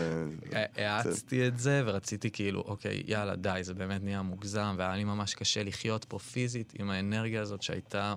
[0.53, 5.05] אה, האצתי את זה ורציתי כאילו, אוקיי, יאללה, די, זה באמת נהיה מוגזם, והיה לי
[5.05, 8.15] ממש קשה לחיות פה פיזית עם האנרגיה הזאת שהייתה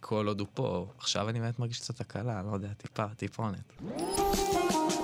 [0.00, 0.92] כל עוד הוא פה.
[0.98, 3.72] עכשיו אני באמת מרגיש קצת הקלה, לא יודע, טיפה, טיפונת.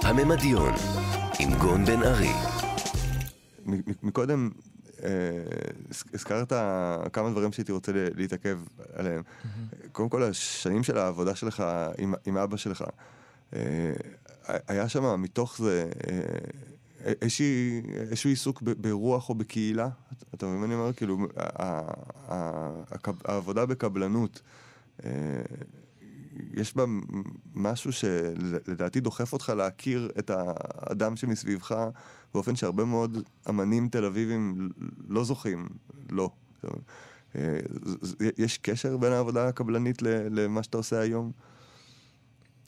[0.02, 0.74] הממדיון,
[1.40, 2.32] עם גון בן ארי.
[4.02, 4.77] מקודם אה,
[6.14, 6.52] הזכרת
[7.12, 8.58] כמה דברים שהייתי רוצה להתעכב
[8.92, 9.22] עליהם.
[9.92, 11.64] קודם כל, השנים של העבודה שלך
[11.98, 12.84] עם, עם אבא שלך,
[13.56, 13.92] אה,
[14.68, 19.88] היה שם מתוך זה אה, איזשהו עיסוק ברוח או בקהילה?
[20.34, 20.92] אתה מבין מה אני אומר?
[20.92, 21.18] כאילו,
[23.24, 24.42] העבודה בקבלנות,
[26.54, 26.84] יש בה
[27.54, 31.76] משהו שלדעתי דוחף אותך להכיר את האדם שמסביבך
[32.34, 34.68] באופן שהרבה מאוד אמנים תל אביבים
[35.08, 35.68] לא זוכים,
[36.10, 36.30] לא.
[38.38, 41.32] יש קשר בין העבודה הקבלנית למה שאתה עושה היום?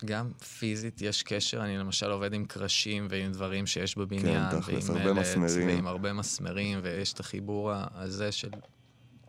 [0.05, 4.91] גם פיזית יש קשר, אני למשל עובד עם קרשים ועם דברים שיש בבניין, כן, תכלס,
[4.91, 5.69] הרבה מסמרים.
[5.69, 8.51] ועם הרבה מסמרים, ויש את החיבור הזה של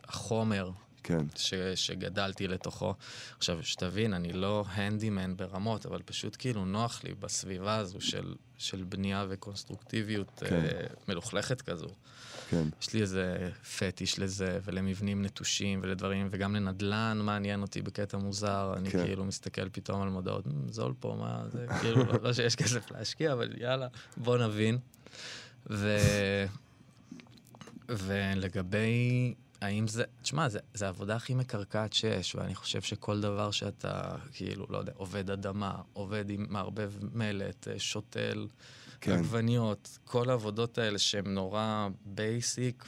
[0.04, 0.70] החומר
[1.02, 1.26] כן.
[1.36, 2.94] ש, שגדלתי לתוכו.
[3.38, 8.84] עכשיו, שתבין, אני לא הנדימן ברמות, אבל פשוט כאילו נוח לי בסביבה הזו של, של
[8.88, 10.54] בנייה וקונסטרוקטיביות כן.
[10.54, 11.88] אה, מלוכלכת כזו.
[12.50, 12.68] כן.
[12.82, 18.74] יש לי איזה פטיש לזה, ולמבנים נטושים ולדברים, וגם לנדלן מעניין אותי בקטע מוזר.
[18.76, 19.04] אני כן.
[19.04, 23.32] כאילו מסתכל פתאום על מודעות, זול פה, מה זה, כאילו, לא, לא שיש כסף להשקיע,
[23.32, 23.86] אבל יאללה,
[24.16, 24.78] בוא נבין.
[25.70, 25.98] ו...
[27.88, 34.14] ולגבי האם זה, תשמע, זה, זה העבודה הכי מקרקעת שיש, ואני חושב שכל דבר שאתה,
[34.32, 38.46] כאילו, לא יודע, עובד אדמה, עובד עם מערבב מלט, אה, שותל,
[39.00, 39.12] כן.
[39.12, 42.84] עגבניות, כל העבודות האלה שהן נורא basic,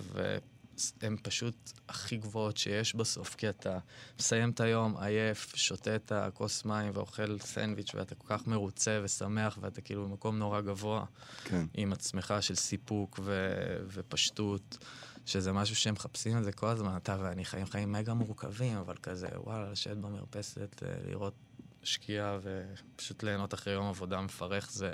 [1.02, 3.78] והן פשוט הכי גבוהות שיש בסוף, כי אתה
[4.18, 9.58] מסיים את היום עייף, שותה את הכוס מים ואוכל סנדוויץ', ואתה כל כך מרוצה ושמח,
[9.60, 11.04] ואתה כאילו במקום נורא גבוה,
[11.44, 11.66] כן.
[11.74, 14.78] עם עצמך של סיפוק ו- ופשטות.
[15.26, 18.96] שזה משהו שהם מחפשים את זה כל הזמן, אתה ואני חיים חיים מגה מורכבים, אבל
[19.02, 21.34] כזה, וואלה, לשבת במרפסת, אה, לראות
[21.82, 24.92] שקיעה ופשוט ליהנות אחרי יום עבודה מפרך, זה,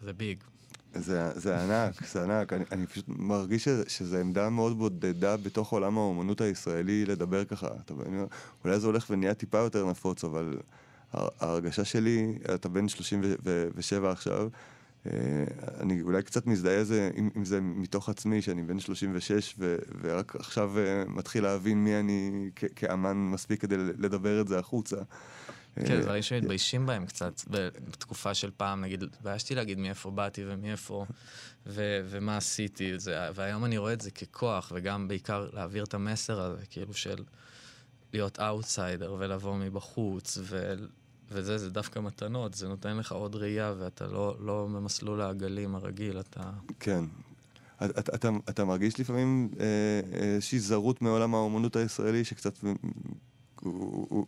[0.00, 0.44] זה ביג.
[0.94, 2.52] זה, זה ענק, זה ענק.
[2.52, 7.68] אני, אני פשוט מרגיש שזו עמדה מאוד בודדה בתוך עולם האומנות הישראלי לדבר ככה.
[7.84, 7.94] אתה,
[8.64, 10.58] אולי זה הולך ונהיה טיפה יותר נפוץ, אבל
[11.12, 14.48] ההרגשה שלי, אתה בן 37 עכשיו,
[15.06, 15.12] אה,
[15.80, 20.36] אני אולי קצת מזדהה זה, עם, עם זה מתוך עצמי, שאני בן 36 ו, ורק
[20.36, 24.96] עכשיו uh, מתחיל להבין מי אני כאמן מספיק כדי לדבר את זה החוצה.
[25.74, 27.32] כן, אה, דברים שמתביישים בהם קצת,
[27.90, 31.06] בתקופה של פעם, נגיד, התביישתי להגיד מאיפה באתי ומאיפה,
[31.66, 36.40] ו- ומה עשיתי, זה, והיום אני רואה את זה ככוח, וגם בעיקר להעביר את המסר
[36.40, 37.24] הזה, כאילו של
[38.12, 40.74] להיות אאוטסיידר ולבוא מבחוץ, ו-
[41.30, 46.20] וזה, זה דווקא מתנות, זה נותן לך עוד ראייה, ואתה לא, לא במסלול העגלים הרגיל,
[46.20, 46.50] אתה...
[46.80, 47.04] כן.
[47.84, 52.54] אתה, אתה, אתה מרגיש לפעמים אה, איזושהי זרות מעולם האומנות הישראלי שקצת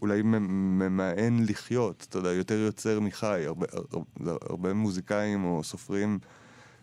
[0.03, 3.43] אולי ממאן לחיות, אתה יודע, יותר יוצר מחי.
[3.47, 6.19] הרבה, הרבה, הרבה מוזיקאים או סופרים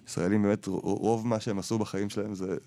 [0.08, 2.58] ישראלים, באמת רוב מה שהם עשו בחיים שלהם זה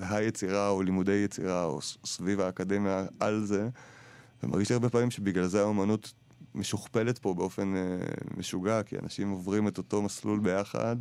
[0.00, 3.68] היצירה או לימודי יצירה או סביב האקדמיה על זה.
[4.42, 6.12] ומרגיש לי הרבה פעמים שבגלל זה האומנות
[6.54, 7.96] משוכפלת פה באופן אה,
[8.36, 10.96] משוגע, כי אנשים עוברים את אותו מסלול ביחד,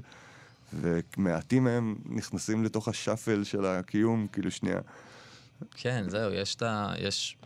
[0.74, 4.80] ומעטים מהם נכנסים לתוך השאפל של הקיום, כאילו שנייה.
[5.72, 6.94] כן, זהו, יש את ה...
[7.00, 7.38] יש...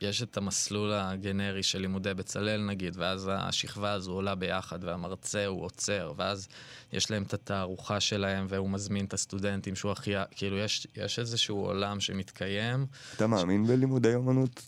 [0.00, 5.64] יש את המסלול הגנרי של לימודי בצלאל נגיד, ואז השכבה הזו עולה ביחד, והמרצה הוא
[5.64, 6.48] עוצר, ואז
[6.92, 10.12] יש להם את התערוכה שלהם, והוא מזמין את הסטודנטים שהוא הכי...
[10.30, 12.86] כאילו, יש, יש איזשהו עולם שמתקיים.
[13.16, 13.68] אתה מאמין ש...
[13.68, 14.62] בלימודי אומנות?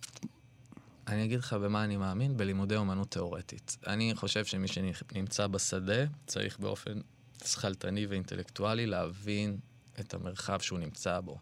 [1.08, 3.76] אני אגיד לך במה אני מאמין, בלימודי אומנות תיאורטית.
[3.86, 7.00] אני חושב שמי שנמצא בשדה צריך באופן
[7.44, 9.58] שכלתני ואינטלקטואלי להבין
[10.00, 11.38] את המרחב שהוא נמצא בו.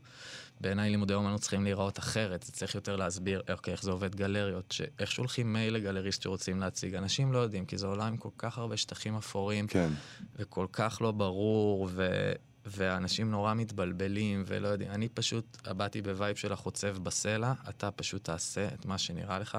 [0.60, 4.72] בעיניי לימודי אומנות צריכים להיראות אחרת, זה צריך יותר להסביר אוקיי, איך זה עובד גלריות,
[4.72, 4.82] ש...
[4.98, 6.94] איך שולחים מייל לגלריסט שרוצים להציג.
[6.94, 9.88] אנשים לא יודעים, כי זה עולם עם כל כך הרבה שטחים אפורים, כן.
[10.36, 12.32] וכל כך לא ברור, ו...
[12.66, 14.90] ואנשים נורא מתבלבלים ולא יודעים.
[14.90, 19.58] אני פשוט באתי ב vibe של החוצב בסלע, אתה פשוט תעשה את מה שנראה לך,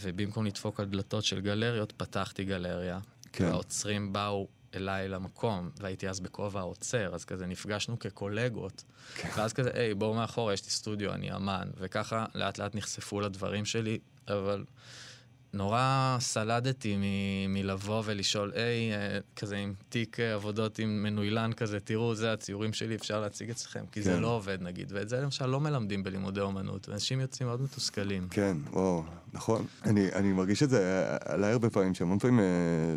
[0.00, 2.98] ובמקום לדפוק על דלתות של גלריות, פתחתי גלריה.
[3.32, 3.44] כן.
[3.44, 9.28] והאוצרים באו אליי למקום, והייתי אז בכובע האוצר, אז כזה נפגשנו כקולגות, כן.
[9.36, 13.64] ואז כזה, היי, בואו מאחורה, יש לי סטודיו, אני אמן, וככה לאט לאט נחשפו לדברים
[13.64, 14.64] שלי, אבל
[15.54, 21.80] נורא סלדתי מ- מלבוא ולשאול, היי, אה, כזה עם תיק אה, עבודות עם מנוילן כזה,
[21.80, 24.10] תראו, זה הציורים שלי, אפשר להציג אצלכם, כי כן.
[24.10, 28.28] זה לא עובד נגיד, ואת זה למשל לא מלמדים בלימודי אומנות, ואנשים יוצאים מאוד מתוסכלים.
[28.30, 29.66] כן, וואו, נכון.
[29.84, 32.44] אני, אני מרגיש את זה עליי הרבה פעמים, שהמון פעמים אה,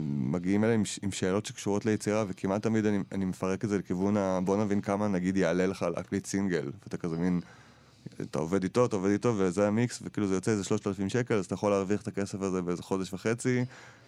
[0.01, 4.17] מגיעים אליי עם, עם שאלות שקשורות ליצירה, וכמעט תמיד אני, אני מפרק את זה לכיוון
[4.17, 4.39] ה...
[4.45, 7.41] בוא נבין כמה נגיד יעלה לך להקליט סינגל, ואתה כזה מין...
[8.31, 11.45] אתה עובד איתו, אתה עובד איתו, וזה המיקס, וכאילו זה יוצא איזה 3,000 שקל, אז
[11.45, 13.65] אתה יכול להרוויח את הכסף הזה באיזה חודש וחצי.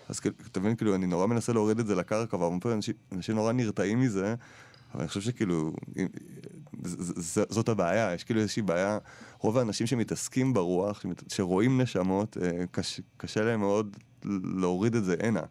[0.10, 2.94] אז כאילו, אתה מבין, כאילו, אני נורא מנסה להוריד את זה לקרקע, והרבה פעמים אנשים,
[3.12, 4.36] אנשים נורא נרתעים מזה,
[4.94, 5.74] אבל אני חושב שכאילו,
[7.50, 8.98] זאת הבעיה, יש כאילו איזושהי בעיה,
[9.40, 13.98] רוב האנשים שמתעסקים ברוח, שרואים נשמות, אה, קשה, קשה להם מאוד
[14.44, 15.42] להוריד את זה הנה.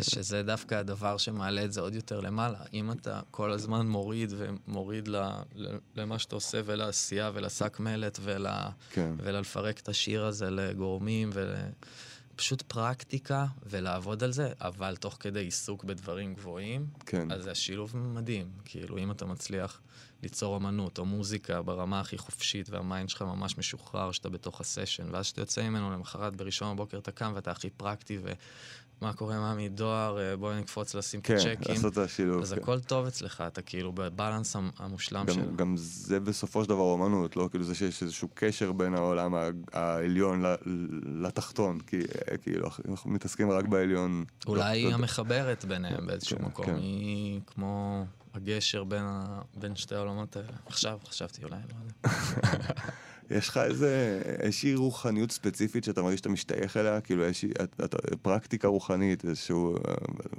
[0.00, 2.58] שזה דווקא הדבר שמעלה את זה עוד יותר למעלה.
[2.72, 5.08] אם אתה כל הזמן מוריד ומוריד
[5.96, 8.46] למה שאתה עושה ולעשייה ולשק מלט ול...
[8.90, 9.14] כן.
[9.18, 11.54] ולפרק את השיר הזה לגורמים ול...
[12.36, 17.32] פשוט פרקטיקה ולעבוד על זה, אבל תוך כדי עיסוק בדברים גבוהים, כן.
[17.32, 18.50] אז זה השילוב מדהים.
[18.64, 19.80] כאילו, אם אתה מצליח
[20.22, 25.24] ליצור אמנות או מוזיקה ברמה הכי חופשית והמיינד שלך ממש משוחרר, שאתה בתוך הסשן, ואז
[25.24, 28.32] כשאתה יוצא ממנו למחרת בראשון בבוקר אתה קם ואתה הכי פרקטי ו...
[29.04, 31.54] מה קורה, מה מדואר, אה, בואי נקפוץ לשים את הצ'קים.
[31.54, 32.42] כן, לעשות את השילוב.
[32.42, 32.60] אז כן.
[32.60, 35.56] הכל טוב אצלך, אתה כאילו בבלנס המושלם שלו.
[35.56, 37.48] גם זה בסופו של דבר אומנות, לא?
[37.50, 39.34] כאילו זה שיש איזשהו קשר בין העולם
[39.72, 40.44] העליון
[41.22, 44.24] לתחתון, כי אה, כאילו אנחנו מתעסקים רק בעליון.
[44.46, 46.76] אולי היא המחברת ביניהם באיזשהו כן, מקום, כן.
[46.76, 48.84] היא כמו הגשר
[49.54, 50.48] בין שתי העולמות האלה.
[50.66, 52.12] עכשיו חשבתי אולי, לא יודע.
[53.30, 57.00] יש לך איזה, איזושהי רוחניות ספציפית שאתה מרגיש שאתה משתייך אליה?
[57.00, 57.50] כאילו איזושהי
[58.22, 59.76] פרקטיקה רוחנית, איזשהו,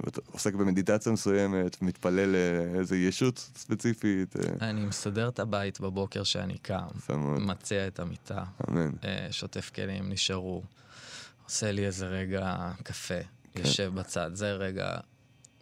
[0.08, 4.36] אתה עוסק במדיטציה מסוימת, מתפלל לאיזה ישות ספציפית?
[4.36, 4.68] אה?
[4.68, 6.86] אני מסדר את הבית בבוקר שאני קם,
[7.40, 8.90] מציע את המיטה, אמן.
[9.04, 10.62] אה, שוטף כלים, נשארו,
[11.44, 13.20] עושה לי איזה רגע קפה,
[13.54, 13.60] כן.
[13.60, 14.96] יושב בצד, זה רגע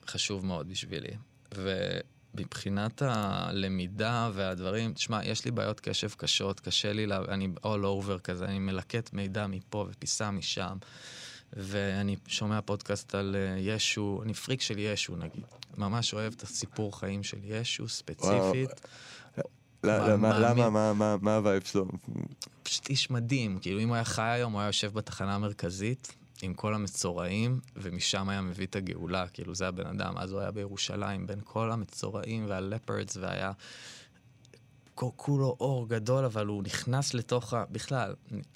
[0.06, 1.16] חשוב מאוד בשבילי.
[1.54, 1.98] ו...
[2.34, 8.18] מבחינת הלמידה והדברים, תשמע, יש לי בעיות קשב קשות, קשה לי, לה, אני all over
[8.24, 10.76] כזה, אני מלקט מידע מפה ופיסה משם,
[11.52, 15.44] ואני שומע פודקאסט על uh, ישו, אני פריק של ישו נגיד,
[15.76, 18.70] ממש אוהב את הסיפור חיים של ישו ספציפית.
[19.84, 20.92] למה?
[21.22, 21.86] מה ה vibe שלו?
[22.62, 26.54] פשוט איש מדהים, כאילו אם הוא היה חי היום, הוא היה יושב בתחנה המרכזית, עם
[26.54, 30.18] כל המצורעים, ומשם היה מביא את הגאולה, כאילו זה הבן אדם.
[30.18, 33.52] אז הוא היה בירושלים בין כל המצורעים וה lepers, והיה
[34.94, 37.64] כולו אור גדול, אבל הוא נכנס לתוך ה...
[37.70, 38.14] בכלל,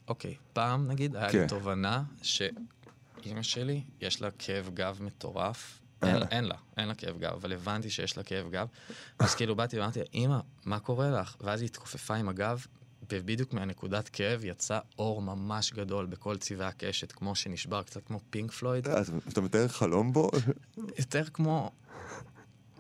[0.08, 1.40] אוקיי, פעם נגיד, היה כן.
[1.40, 5.80] לי תובנה שאימא שלי, יש לה כאב גב מטורף.
[6.02, 8.68] אין, אין לה, אין לה כאב גב, אבל הבנתי שיש לה כאב גב.
[9.18, 11.36] אז כאילו באתי ואמרתי, אמא, מה קורה לך?
[11.40, 12.66] ואז היא התכופפה עם הגב,
[13.12, 18.52] ובדיוק מהנקודת כאב יצא אור ממש גדול בכל צבעי הקשת, כמו שנשבר, קצת כמו פינק
[18.52, 18.88] פלויד.
[18.88, 20.30] אה, אתה מתאר חלום בו?
[20.98, 21.70] יותר כמו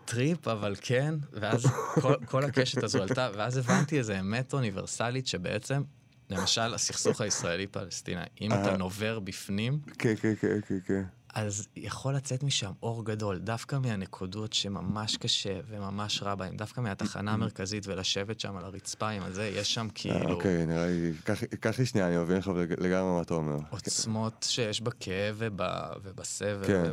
[0.04, 1.66] טריפ, אבל כן, ואז
[2.02, 5.82] כל, כל הקשת הזו עלתה, ואז הבנתי איזה אמת אוניברסלית שבעצם,
[6.30, 11.02] למשל, הסכסוך הישראלי-פלסטיני, אם אתה נובר בפנים, כן, כן, כן, כן, כן.
[11.34, 17.32] אז יכול לצאת משם אור גדול, דווקא מהנקודות שממש קשה וממש רע בהן, דווקא מהתחנה
[17.32, 20.30] המרכזית ולשבת שם על הרצפה עם הזה, יש שם כאילו...
[20.30, 21.12] אוקיי, נראה לי,
[21.60, 23.56] קח- לי שנייה, אני מבין לך לגמרי מה אתה אומר.
[23.70, 25.60] עוצמות שיש בכאב וב,
[26.02, 26.92] ובסבל כן.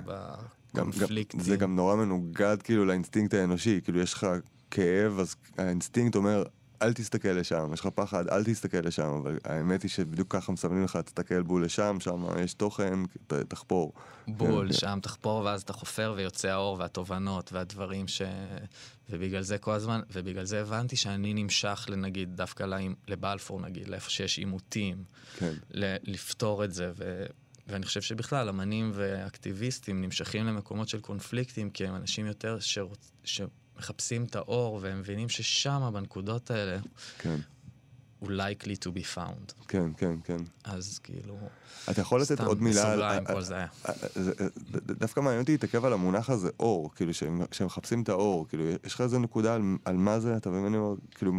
[0.73, 1.39] ובקונפליקטים.
[1.39, 4.27] זה גם נורא מנוגד כאילו לאינסטינקט האנושי, כאילו יש לך
[4.71, 6.43] כאב, אז האינסטינקט אומר,
[6.81, 10.83] אל תסתכל לשם, יש לך פחד, אל תסתכל לשם, אבל האמת היא שבדיוק ככה מסמנים
[10.83, 13.93] לך, תסתכל בול לשם, שם יש תוכן, ת- תחפור.
[14.27, 18.21] בול, כן, שם תחפור ואז אתה חופר ויוצא האור והתובנות והדברים ש...
[19.09, 22.65] ובגלל זה כל הזמן, ובגלל זה הבנתי שאני נמשך לנגיד דווקא
[23.07, 25.03] לבלפור נגיד, לאיפה שיש עימותים,
[25.37, 25.53] כן,
[26.03, 27.25] לפתור את זה, ו...
[27.67, 33.11] ואני חושב שבכלל אמנים ואקטיביסטים נמשכים למקומות של קונפליקטים, כי הם אנשים יותר שרוצ...
[33.75, 36.77] שמחפשים את האור, והם מבינים ששם, בנקודות האלה,
[37.17, 37.35] כן,
[38.19, 39.53] הוא likely to be found.
[39.67, 40.37] כן, כן, כן.
[40.63, 41.37] אז כאילו,
[41.91, 42.89] אתה יכול לתת סתם עוד מילה על...
[42.91, 43.67] בסוגריים על- כל זה היה.
[44.15, 44.33] זה-
[44.71, 48.09] ד- ד- דווקא מעניין אותי להתעכב על המונח הזה, אור, כאילו, שהם שהם מחפשים את
[48.09, 50.75] האור, כאילו, יש לך איזה נקודה על, על מה זה, אתה מבין,
[51.15, 51.31] כאילו,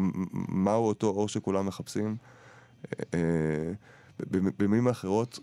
[0.49, 2.17] מהו אותו אור שכולם מחפשים?
[3.15, 3.19] אה,
[4.31, 5.39] במ- במילים אחרות,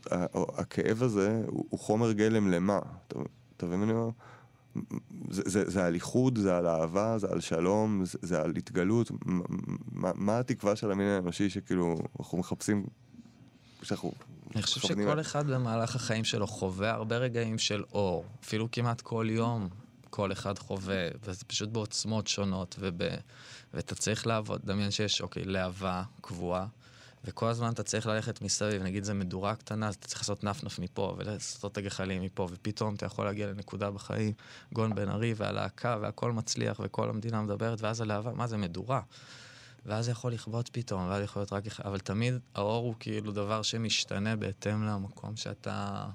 [0.58, 2.80] הכאב הזה הוא, חומר גלם למה?
[3.58, 4.10] אתה מבין, מה אני אומר?
[5.30, 9.12] זה, זה, זה על איחוד, זה על אהבה, זה על שלום, זה, זה על התגלות.
[9.92, 12.86] מה, מה, התקווה של המין האנושי שכאילו אנחנו מחפשים,
[13.84, 14.12] שאנחנו...
[14.56, 19.02] אני חושב שכל ל- אחד במהלך החיים שלו חווה הרבה רגעים של אור, אפילו כמעט
[19.02, 19.70] כל יום
[20.10, 23.02] כל אחד חווה, וזה פשוט בעוצמות שונות, וב...
[23.74, 26.66] ואתה צריך לעבוד, דמיין שיש, אוקיי, להבה קבועה,
[27.26, 30.80] וכל הזמן אתה צריך ללכת מסביב, נגיד זה מדורה קטנה, אז אתה צריך לעשות נפנף
[30.80, 34.34] מפה, ולעשות את הגחלים מפה, ופתאום אתה יכול להגיע לנקודה בחיים,
[34.74, 39.02] גון בן ארי והלהקה, והכל מצליח, וכל המדינה מדברת, ואז הלהבה, מה זה מדורה?
[39.86, 43.62] ואז זה יכול לכבות פתאום, ואז יכול להיות רק אבל תמיד האור הוא כאילו דבר
[43.62, 46.06] שמשתנה בהתאם למקום שאתה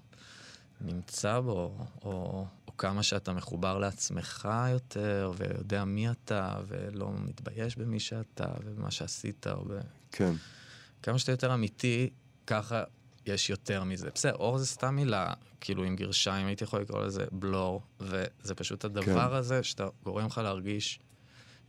[0.80, 8.00] נמצא בו, או, או כמה שאתה מחובר לעצמך יותר, ויודע מי אתה, ולא מתבייש במי
[8.00, 9.80] שאתה, ובמה שעשית, או ב...
[10.12, 10.32] כן,
[11.02, 12.10] כמה שאתה יותר אמיתי,
[12.46, 12.82] ככה
[13.26, 14.08] יש יותר מזה.
[14.14, 18.84] בסדר, אור זה סתם מילה, כאילו עם גרשיים, הייתי יכול לקרוא לזה בלור, וזה פשוט
[18.84, 19.34] הדבר כן.
[19.36, 21.00] הזה שאתה גורם לך להרגיש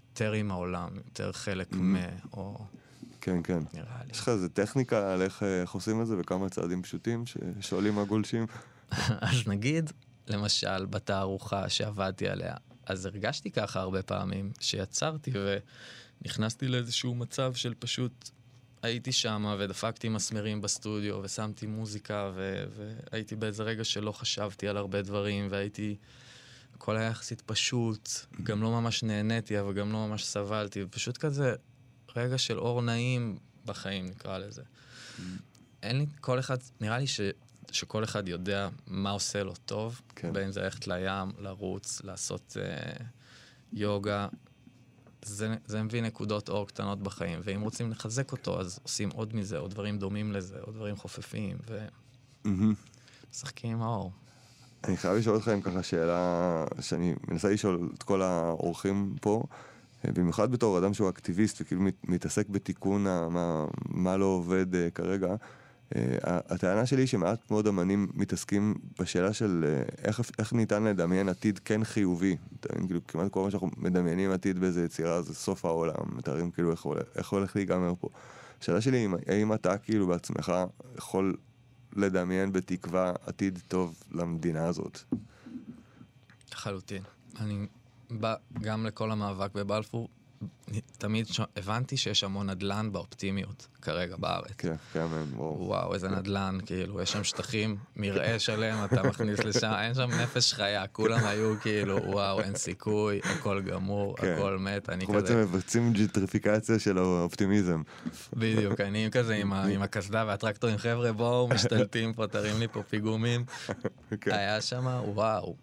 [0.10, 1.76] יותר עם העולם, יותר חלק Mhm.
[1.76, 1.96] מ...
[2.34, 2.58] או
[3.22, 3.60] כן, כן.
[3.74, 4.12] נראה לי.
[4.12, 8.00] יש לך איזה טכניקה על איך, אה, איך עושים את זה וכמה צעדים פשוטים ששואלים
[8.00, 8.46] הגולשים?
[9.22, 9.92] אז נגיד,
[10.28, 12.54] למשל, בתערוכה שעבדתי עליה,
[12.86, 15.32] אז הרגשתי ככה הרבה פעמים, שיצרתי
[16.22, 18.30] ונכנסתי לאיזשהו מצב של פשוט
[18.82, 22.64] הייתי שם ודפקתי מסמרים בסטודיו ושמתי מוזיקה ו-
[23.12, 25.96] והייתי באיזה רגע שלא חשבתי על הרבה דברים והייתי...
[26.80, 28.10] הכל היה יחסית פשוט,
[28.44, 31.54] גם לא ממש נהניתי, אבל גם לא ממש סבלתי, ופשוט כזה
[32.16, 34.62] רגע של אור נעים בחיים, נקרא לזה.
[35.84, 37.22] אין לי, כל אחד, נראה לי ש,
[37.72, 40.28] שכל אחד יודע מה עושה לו טוב, כן.
[40.28, 40.34] כן.
[40.34, 43.06] בין אם זה ללכת לים, לרוץ, לעשות אה,
[43.74, 44.28] יוגה.
[45.26, 49.58] זה, זה מביא נקודות אור קטנות בחיים, ואם רוצים לחזק אותו, אז עושים עוד מזה,
[49.58, 51.58] או דברים דומים לזה, או דברים חופפים.
[52.46, 54.12] ומשחקים עם האור.
[54.84, 59.44] אני חייב לשאול אתכם ככה שאלה שאני מנסה לשאול את כל האורחים פה,
[60.06, 64.90] אה, במיוחד בתור אדם שהוא אקטיביסט וכאילו מת- מתעסק בתיקון מה, מה לא עובד אה,
[64.90, 65.36] כרגע.
[65.96, 71.30] אה, הטענה שלי היא שמעט מאוד אמנים מתעסקים בשאלה של אה, איך, איך ניתן לדמיין
[71.30, 72.38] עתיד כן חיובי.
[72.88, 76.82] כאילו כמעט כל מה שאנחנו מדמיינים עתיד באיזה יצירה זה סוף העולם, מתארים כאילו איך,
[76.82, 78.10] הולך- איך הולך להיגמר פה.
[78.62, 80.54] השאלה שלי היא האם אתה כאילו בעצמך
[80.98, 81.38] יכול
[81.96, 85.00] לדמיין בתקווה עתיד טוב למדינה הזאת.
[86.52, 87.04] לחלוטין.
[87.40, 87.68] אני
[88.12, 90.10] בא גם לכל המאבק בבלפור,
[90.98, 91.42] תמיד ש...
[91.58, 94.52] הבנתי שיש המון נדל"ן באופטימיות כרגע בארץ.
[94.58, 95.58] כן, כן, וואו.
[95.68, 100.54] וואו, איזה נדל"ן, כאילו, יש שם שטחים, מרעה שלם, אתה מכניס לשם, אין שם נפש
[100.54, 104.34] חיה, כולם היו כאילו, וואו, אין סיכוי, הכל גמור, כן.
[104.38, 107.82] הכל מת, אני אנחנו בעצם כזה, מבצעים ג'יטריפיקציה של האופטימיזם.
[108.34, 112.84] בדיוק, אני כזה עם ה- עם הקסדה והטרקטורים, חבר'ה, בואו, משתלטים פה, תרים לי פה
[112.90, 113.46] פיגומים.
[114.22, 114.32] כן.
[114.32, 115.56] היה שם, וואו.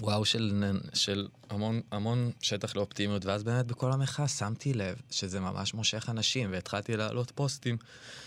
[0.00, 5.74] וואו של, של המון, המון שטח לאופטימיות, ואז באמת בכל המחאה שמתי לב שזה ממש
[5.74, 7.76] מושך אנשים, והתחלתי להעלות פוסטים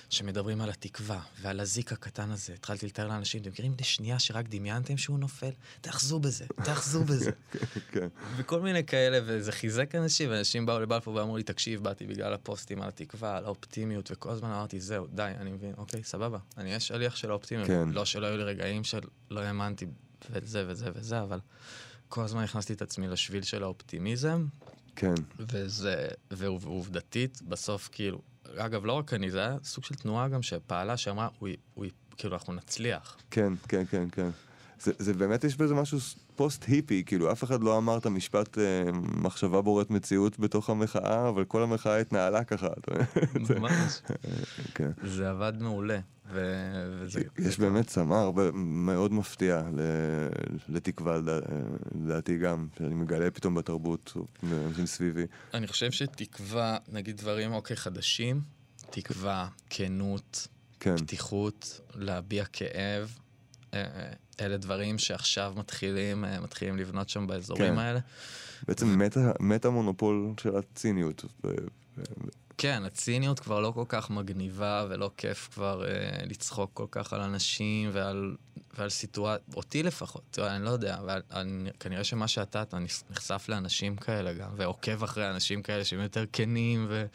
[0.09, 2.53] שמדברים על התקווה ועל הזיק הקטן הזה.
[2.53, 5.49] התחלתי לתאר לאנשים, אתם מכירים לשנייה שרק דמיינתם שהוא נופל?
[5.81, 7.31] תאחזו בזה, תאחזו בזה.
[7.91, 8.07] כן,
[8.37, 12.81] וכל מיני כאלה, וזה חיזק אנשים, ואנשים באו לבלפור ואמרו לי, תקשיב, באתי בגלל הפוסטים
[12.81, 16.79] על התקווה, על האופטימיות, וכל הזמן אמרתי, זהו, די, אני מבין, אוקיי, סבבה, אני אהיה
[16.79, 17.67] שליח של האופטימיות.
[17.67, 17.89] כן.
[17.89, 18.99] לא שלא היו לי רגעים של
[19.29, 19.85] לא האמנתי
[20.31, 21.39] וזה וזה וזה, אבל
[22.09, 24.45] כל הזמן הכנסתי את עצמי לשביל של האופטימיזם,
[24.95, 28.21] כן, וזה, ועובדתית, בסוף כאילו,
[28.57, 31.85] אגב, לא רק אני, זה היה סוג של תנועה גם שפעלה, שאמרה, "הוא- הוא-
[32.17, 33.17] כאילו, אנחנו נצליח.
[33.31, 34.29] כן, כן, כן, כן.
[34.79, 35.97] זה, זה באמת יש בזה משהו
[36.35, 38.63] פוסט היפי, כאילו אף אחד לא אמר את המשפט אה,
[38.93, 42.67] מחשבה בוראת מציאות בתוך המחאה, אבל כל המחאה התנהלה ככה.
[43.49, 44.01] ממש.
[44.75, 44.91] כן.
[45.03, 45.99] זה עבד מעולה.
[46.33, 47.21] ו- וזה...
[47.37, 49.61] יש באמת צמא מאוד מפתיע
[50.69, 51.39] לתקווה, לדע-
[52.03, 54.13] לדעתי גם, שאני מגלה פתאום בתרבות,
[54.43, 55.25] מאנשים סביבי.
[55.53, 58.41] אני חושב שתקווה, נגיד דברים, אוקיי, חדשים,
[58.89, 60.47] תקווה, כנות,
[60.79, 63.17] כן, פתיחות, להביע כאב,
[63.73, 64.11] אה, אה,
[64.45, 67.79] אלה דברים שעכשיו מתחילים, אה, מתחילים לבנות שם באזורים כן.
[67.79, 67.99] האלה.
[68.67, 69.01] בעצם
[69.39, 71.25] מטה מונופול של הציניות.
[72.61, 77.21] כן, הציניות כבר לא כל כך מגניבה ולא כיף כבר אה, לצחוק כל כך על
[77.21, 78.35] אנשים ועל,
[78.77, 82.77] ועל סיטואציה, אותי לפחות, תראה, אני לא יודע, אבל אני, כנראה שמה שאתה, אתה
[83.09, 87.05] נחשף לאנשים כאלה גם, ועוקב אחרי אנשים כאלה שהם יותר כנים ו...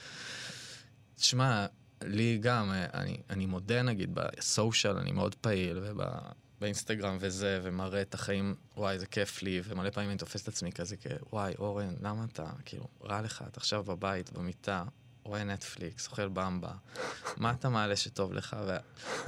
[1.17, 1.67] תשמע,
[2.03, 5.79] לי גם, אה, אני, אני מודה נגיד בסושיאל, אני מאוד פעיל,
[6.59, 10.73] ובאינסטגרם וזה, ומראה את החיים, וואי, זה כיף לי, ומלא פעמים אני תופס את עצמי
[10.73, 14.85] כזה, כ- וואי, אורן, למה אתה, כאילו, רע לך, אתה עכשיו בבית, במיטה,
[15.27, 16.73] רואה נטפליקס, אוכל במבה,
[17.37, 18.57] מה אתה מעלה שטוב לך?
[18.67, 18.77] ו...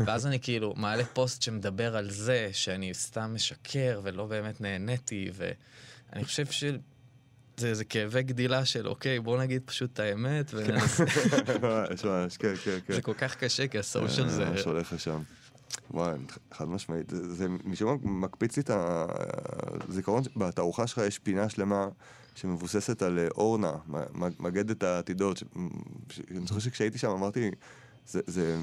[0.07, 6.25] ואז אני כאילו מעלה פוסט שמדבר על זה, שאני סתם משקר ולא באמת נהניתי, ואני
[6.25, 6.65] חושב ש...
[7.57, 11.05] זה איזה כאבי גדילה של אוקיי, בוא נגיד פשוט את האמת, וננסה.
[11.63, 12.95] ממש, ממש, כן, כן, כן.
[12.95, 14.45] זה כל כך קשה, כי הסושיאל זה...
[14.45, 15.23] ממש הולך לשם.
[15.91, 16.19] וואי,
[16.55, 17.11] חד משמעית.
[17.11, 18.71] זה, זה משום מה מקפיץ לי את
[19.89, 21.89] הזיכרון, בתערוכה שלך יש פינה שלמה
[22.41, 23.73] שמבוססת על אה, אורנה,
[24.39, 25.43] מגדת העתידות.
[26.31, 27.51] אני זוכר שכשהייתי שם אמרתי,
[28.07, 28.57] זה, זה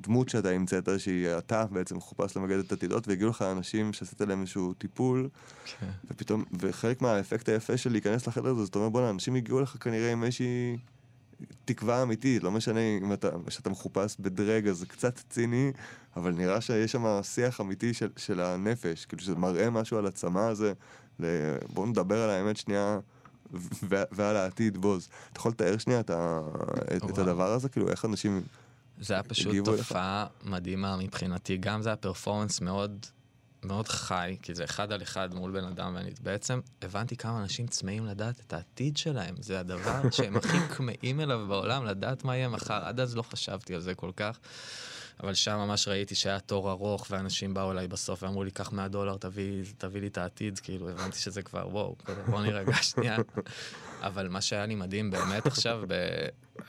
[0.00, 4.72] דמות שאתה המצאת, שהיא אתה בעצם חופש למגדת עתידות, והגיעו לך אנשים שעשית להם איזשהו
[4.72, 5.28] טיפול,
[5.80, 5.86] כן.
[6.10, 10.12] ופתאום, וחלק מהאפקט היפה של להיכנס לחדר הזה, זאת אומרת, בוא'נה, אנשים הגיעו לך כנראה
[10.12, 10.76] עם איזושהי
[11.64, 15.72] תקווה אמיתית, לא משנה אם אתה, שאתה מחופש בדרג, אז זה קצת ציני,
[16.16, 20.38] אבל נראה שיש שם שיח אמיתי של, של הנפש, כאילו שזה מראה משהו על הצמא
[20.38, 20.72] הזה,
[21.20, 21.26] ל...
[21.72, 22.98] בואו נדבר על האמת שנייה.
[24.12, 25.08] ועל העתיד בוז.
[25.32, 26.40] אתה יכול לתאר שנייה את, ה-
[26.96, 27.18] את, את.
[27.18, 27.68] הדבר הזה?
[27.68, 28.42] כאילו, איך אנשים...
[29.00, 29.54] זה היה פשוט?
[29.64, 31.56] תופעה מדהימה מבחינתי.
[31.56, 33.06] גם זה היה פרפורמנס מאוד,
[33.64, 37.66] מאוד חי, כי זה אחד על אחד מול בן אדם, ואני בעצם הבנתי כמה אנשים
[37.66, 39.34] צמאים לדעת את העתיד שלהם.
[39.40, 42.84] זה הדבר שהם הכי כמהים אליו בעולם, לדעת מה יהיה מחר.
[42.84, 44.38] עד אז לא חשבתי על זה כל כך.
[45.22, 48.88] אבל שם ממש ראיתי שהיה תור ארוך, ואנשים באו אליי בסוף ואמרו לי, קח 100
[48.88, 51.96] דולר, תביא, תביא לי את העתיד, כאילו, הבנתי שזה כבר, וואו,
[52.26, 53.16] בוא נירגע שנייה.
[54.00, 55.94] אבל מה שהיה לי מדהים באמת עכשיו, ב...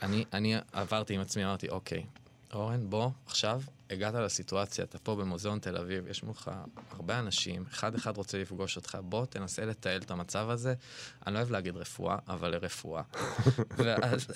[0.02, 2.06] אני, אני עברתי עם עצמי, אמרתי, אוקיי,
[2.54, 6.50] אורן, בוא, עכשיו הגעת לסיטואציה, אתה פה במוזיאון תל אביב, יש מולך
[6.90, 10.74] הרבה אנשים, אחד אחד רוצה לפגוש אותך, בוא תנסה לתעל את המצב הזה.
[11.26, 13.02] אני לא אוהב להגיד רפואה, אבל לרפואה.
[13.78, 14.26] ואז,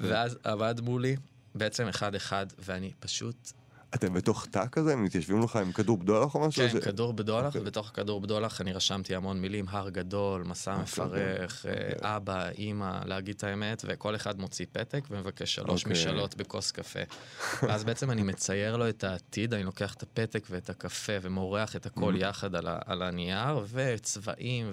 [0.00, 1.16] ואז עבד מולי,
[1.56, 3.52] בעצם אחד אחד, ואני פשוט
[3.94, 4.92] אתם בתוך תא כזה?
[4.92, 6.62] הם מתיישבים לך עם כדור בדולח או משהו?
[6.68, 7.60] כן, ש- כדור בדולח, אוקיי.
[7.60, 13.34] ובתוך הכדור בדולח אני רשמתי המון מילים, הר גדול, מסע מפרך, אה, אבא, אימא, להגיד
[13.36, 15.92] את האמת, וכל אחד מוציא פתק ומבקש שלוש אוקיי.
[15.92, 17.00] משאלות בכוס קפה.
[17.62, 21.86] ואז בעצם אני מצייר לו את העתיד, אני לוקח את הפתק ואת הקפה ומורח את
[21.86, 24.70] הכל יחד על, ה- על הנייר, וצבעים,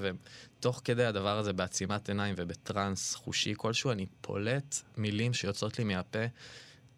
[0.60, 6.20] ותוך כדי הדבר הזה בעצימת עיניים ובטראנס חושי כלשהו, אני פולט מילים שיוצאות לי מהפה.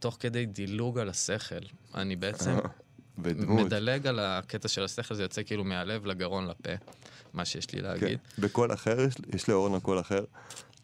[0.05, 1.55] תוך כדי דילוג על השכל.
[1.95, 2.57] אני בעצם
[3.17, 3.65] בדמות.
[3.65, 6.69] מדלג על הקטע של השכל, זה יוצא כאילו מהלב לגרון לפה,
[7.33, 7.87] מה שיש לי כן.
[7.87, 8.19] להגיד.
[8.39, 8.99] בקול אחר?
[9.01, 10.23] יש- יש לאורנה קול אחר?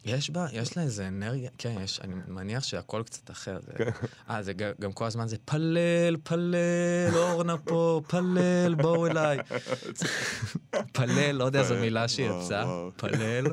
[0.04, 3.58] יש בה, יש לה איזה אנרגיה, כן, יש, אני מניח שהכל קצת אחר.
[3.76, 3.84] כן.
[3.84, 3.90] זה-
[4.30, 6.54] אה, זה ג- גם כל הזמן זה פלל, פלל,
[7.14, 9.38] אורנה פה, פלל, בואו אליי.
[10.92, 12.64] פלל, לא יודע איזו מילה שהיא יצאה.
[12.96, 13.44] פלל,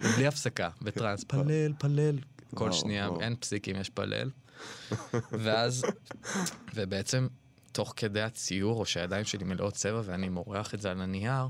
[0.00, 2.18] בלי הפסקה, בטראנס, פלל, פלל.
[2.54, 3.08] כל שנייה.
[3.20, 4.30] אין פסיקים, יש פלל.
[5.32, 5.84] ואז,
[6.74, 7.28] ובעצם,
[7.72, 11.48] תוך כדי הציור, או שהידיים שלי מלאות צבע ואני מורח את זה על הנייר,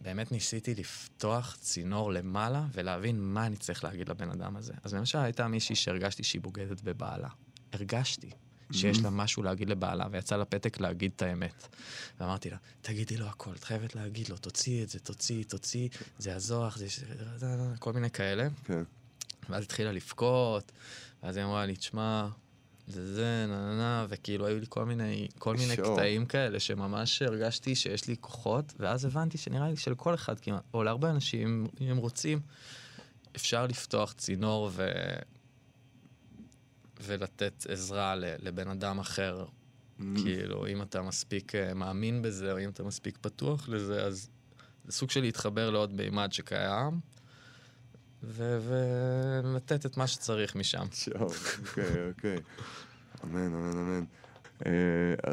[0.00, 4.72] באמת ניסיתי לפתוח צינור למעלה ולהבין מה אני צריך להגיד לבן אדם הזה.
[4.84, 7.28] אז למשל הייתה מישהי שהרגשתי שהיא בוגדת בבעלה.
[7.72, 8.30] הרגשתי
[8.72, 11.68] שיש לה משהו להגיד לבעלה, ויצא לה פתק להגיד את האמת.
[12.20, 16.36] ואמרתי לה, תגידי לו הכל, את חייבת להגיד לו, תוציאי את זה, תוציאי, תוציאי, זה
[16.36, 16.86] הזוח, זה...
[17.78, 18.48] כל מיני כאלה.
[18.64, 18.82] כן.
[19.48, 20.72] ואז התחילה לבכות,
[21.26, 22.28] ואז היא אמרה לי, תשמע,
[22.86, 25.76] זה זה, נה נה נה, וכאילו היו לי כל מיני, כל מיני.
[25.76, 30.82] קטעים כאלה שממש הרגשתי שיש לי כוחות, ואז הבנתי שנראה לי שלכל אחד כמעט, או
[30.82, 32.40] להרבה אנשים, אם הם רוצים,
[33.36, 34.88] אפשר לפתוח צינור ו...
[37.00, 39.44] ולתת עזרה לבן אדם אחר.
[39.98, 44.28] כאילו, אם אתה מספיק אה, מאמין בזה, או אם אתה מספיק פתוח לזה, אז
[44.84, 47.00] זה סוג של להתחבר לעוד מימד שקיים,
[48.22, 50.86] ולתת את מה שצריך משם.
[51.20, 52.38] אוקיי, אוקיי.
[53.24, 54.04] אמן, אמן, אמן.
[54.66, 54.72] אה,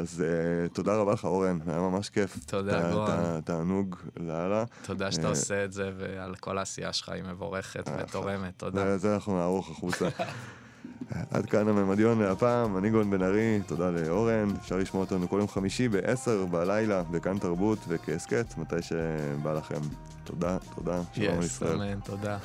[0.00, 2.38] אז אה, תודה רבה לך, אורן, היה ממש כיף.
[2.46, 3.40] תודה, גורן.
[3.40, 4.64] תענוג לאללה.
[4.86, 8.98] תודה שאתה אה, עושה את זה, ועל כל העשייה שלך היא מבורכת ותורמת, תודה.
[8.98, 10.08] זה אנחנו נערוך החוצה.
[11.30, 15.48] עד כאן הממדיון להפעם, אני גון בן ארי, תודה לאורן, אפשר לשמוע אותנו כל יום
[15.48, 19.80] חמישי ב-10 בלילה, בכאן תרבות וכהסכת, מתי שבא לכם.
[20.24, 21.82] תודה, תודה, שלום על יס, ישראל.
[21.82, 22.38] אמן, תודה.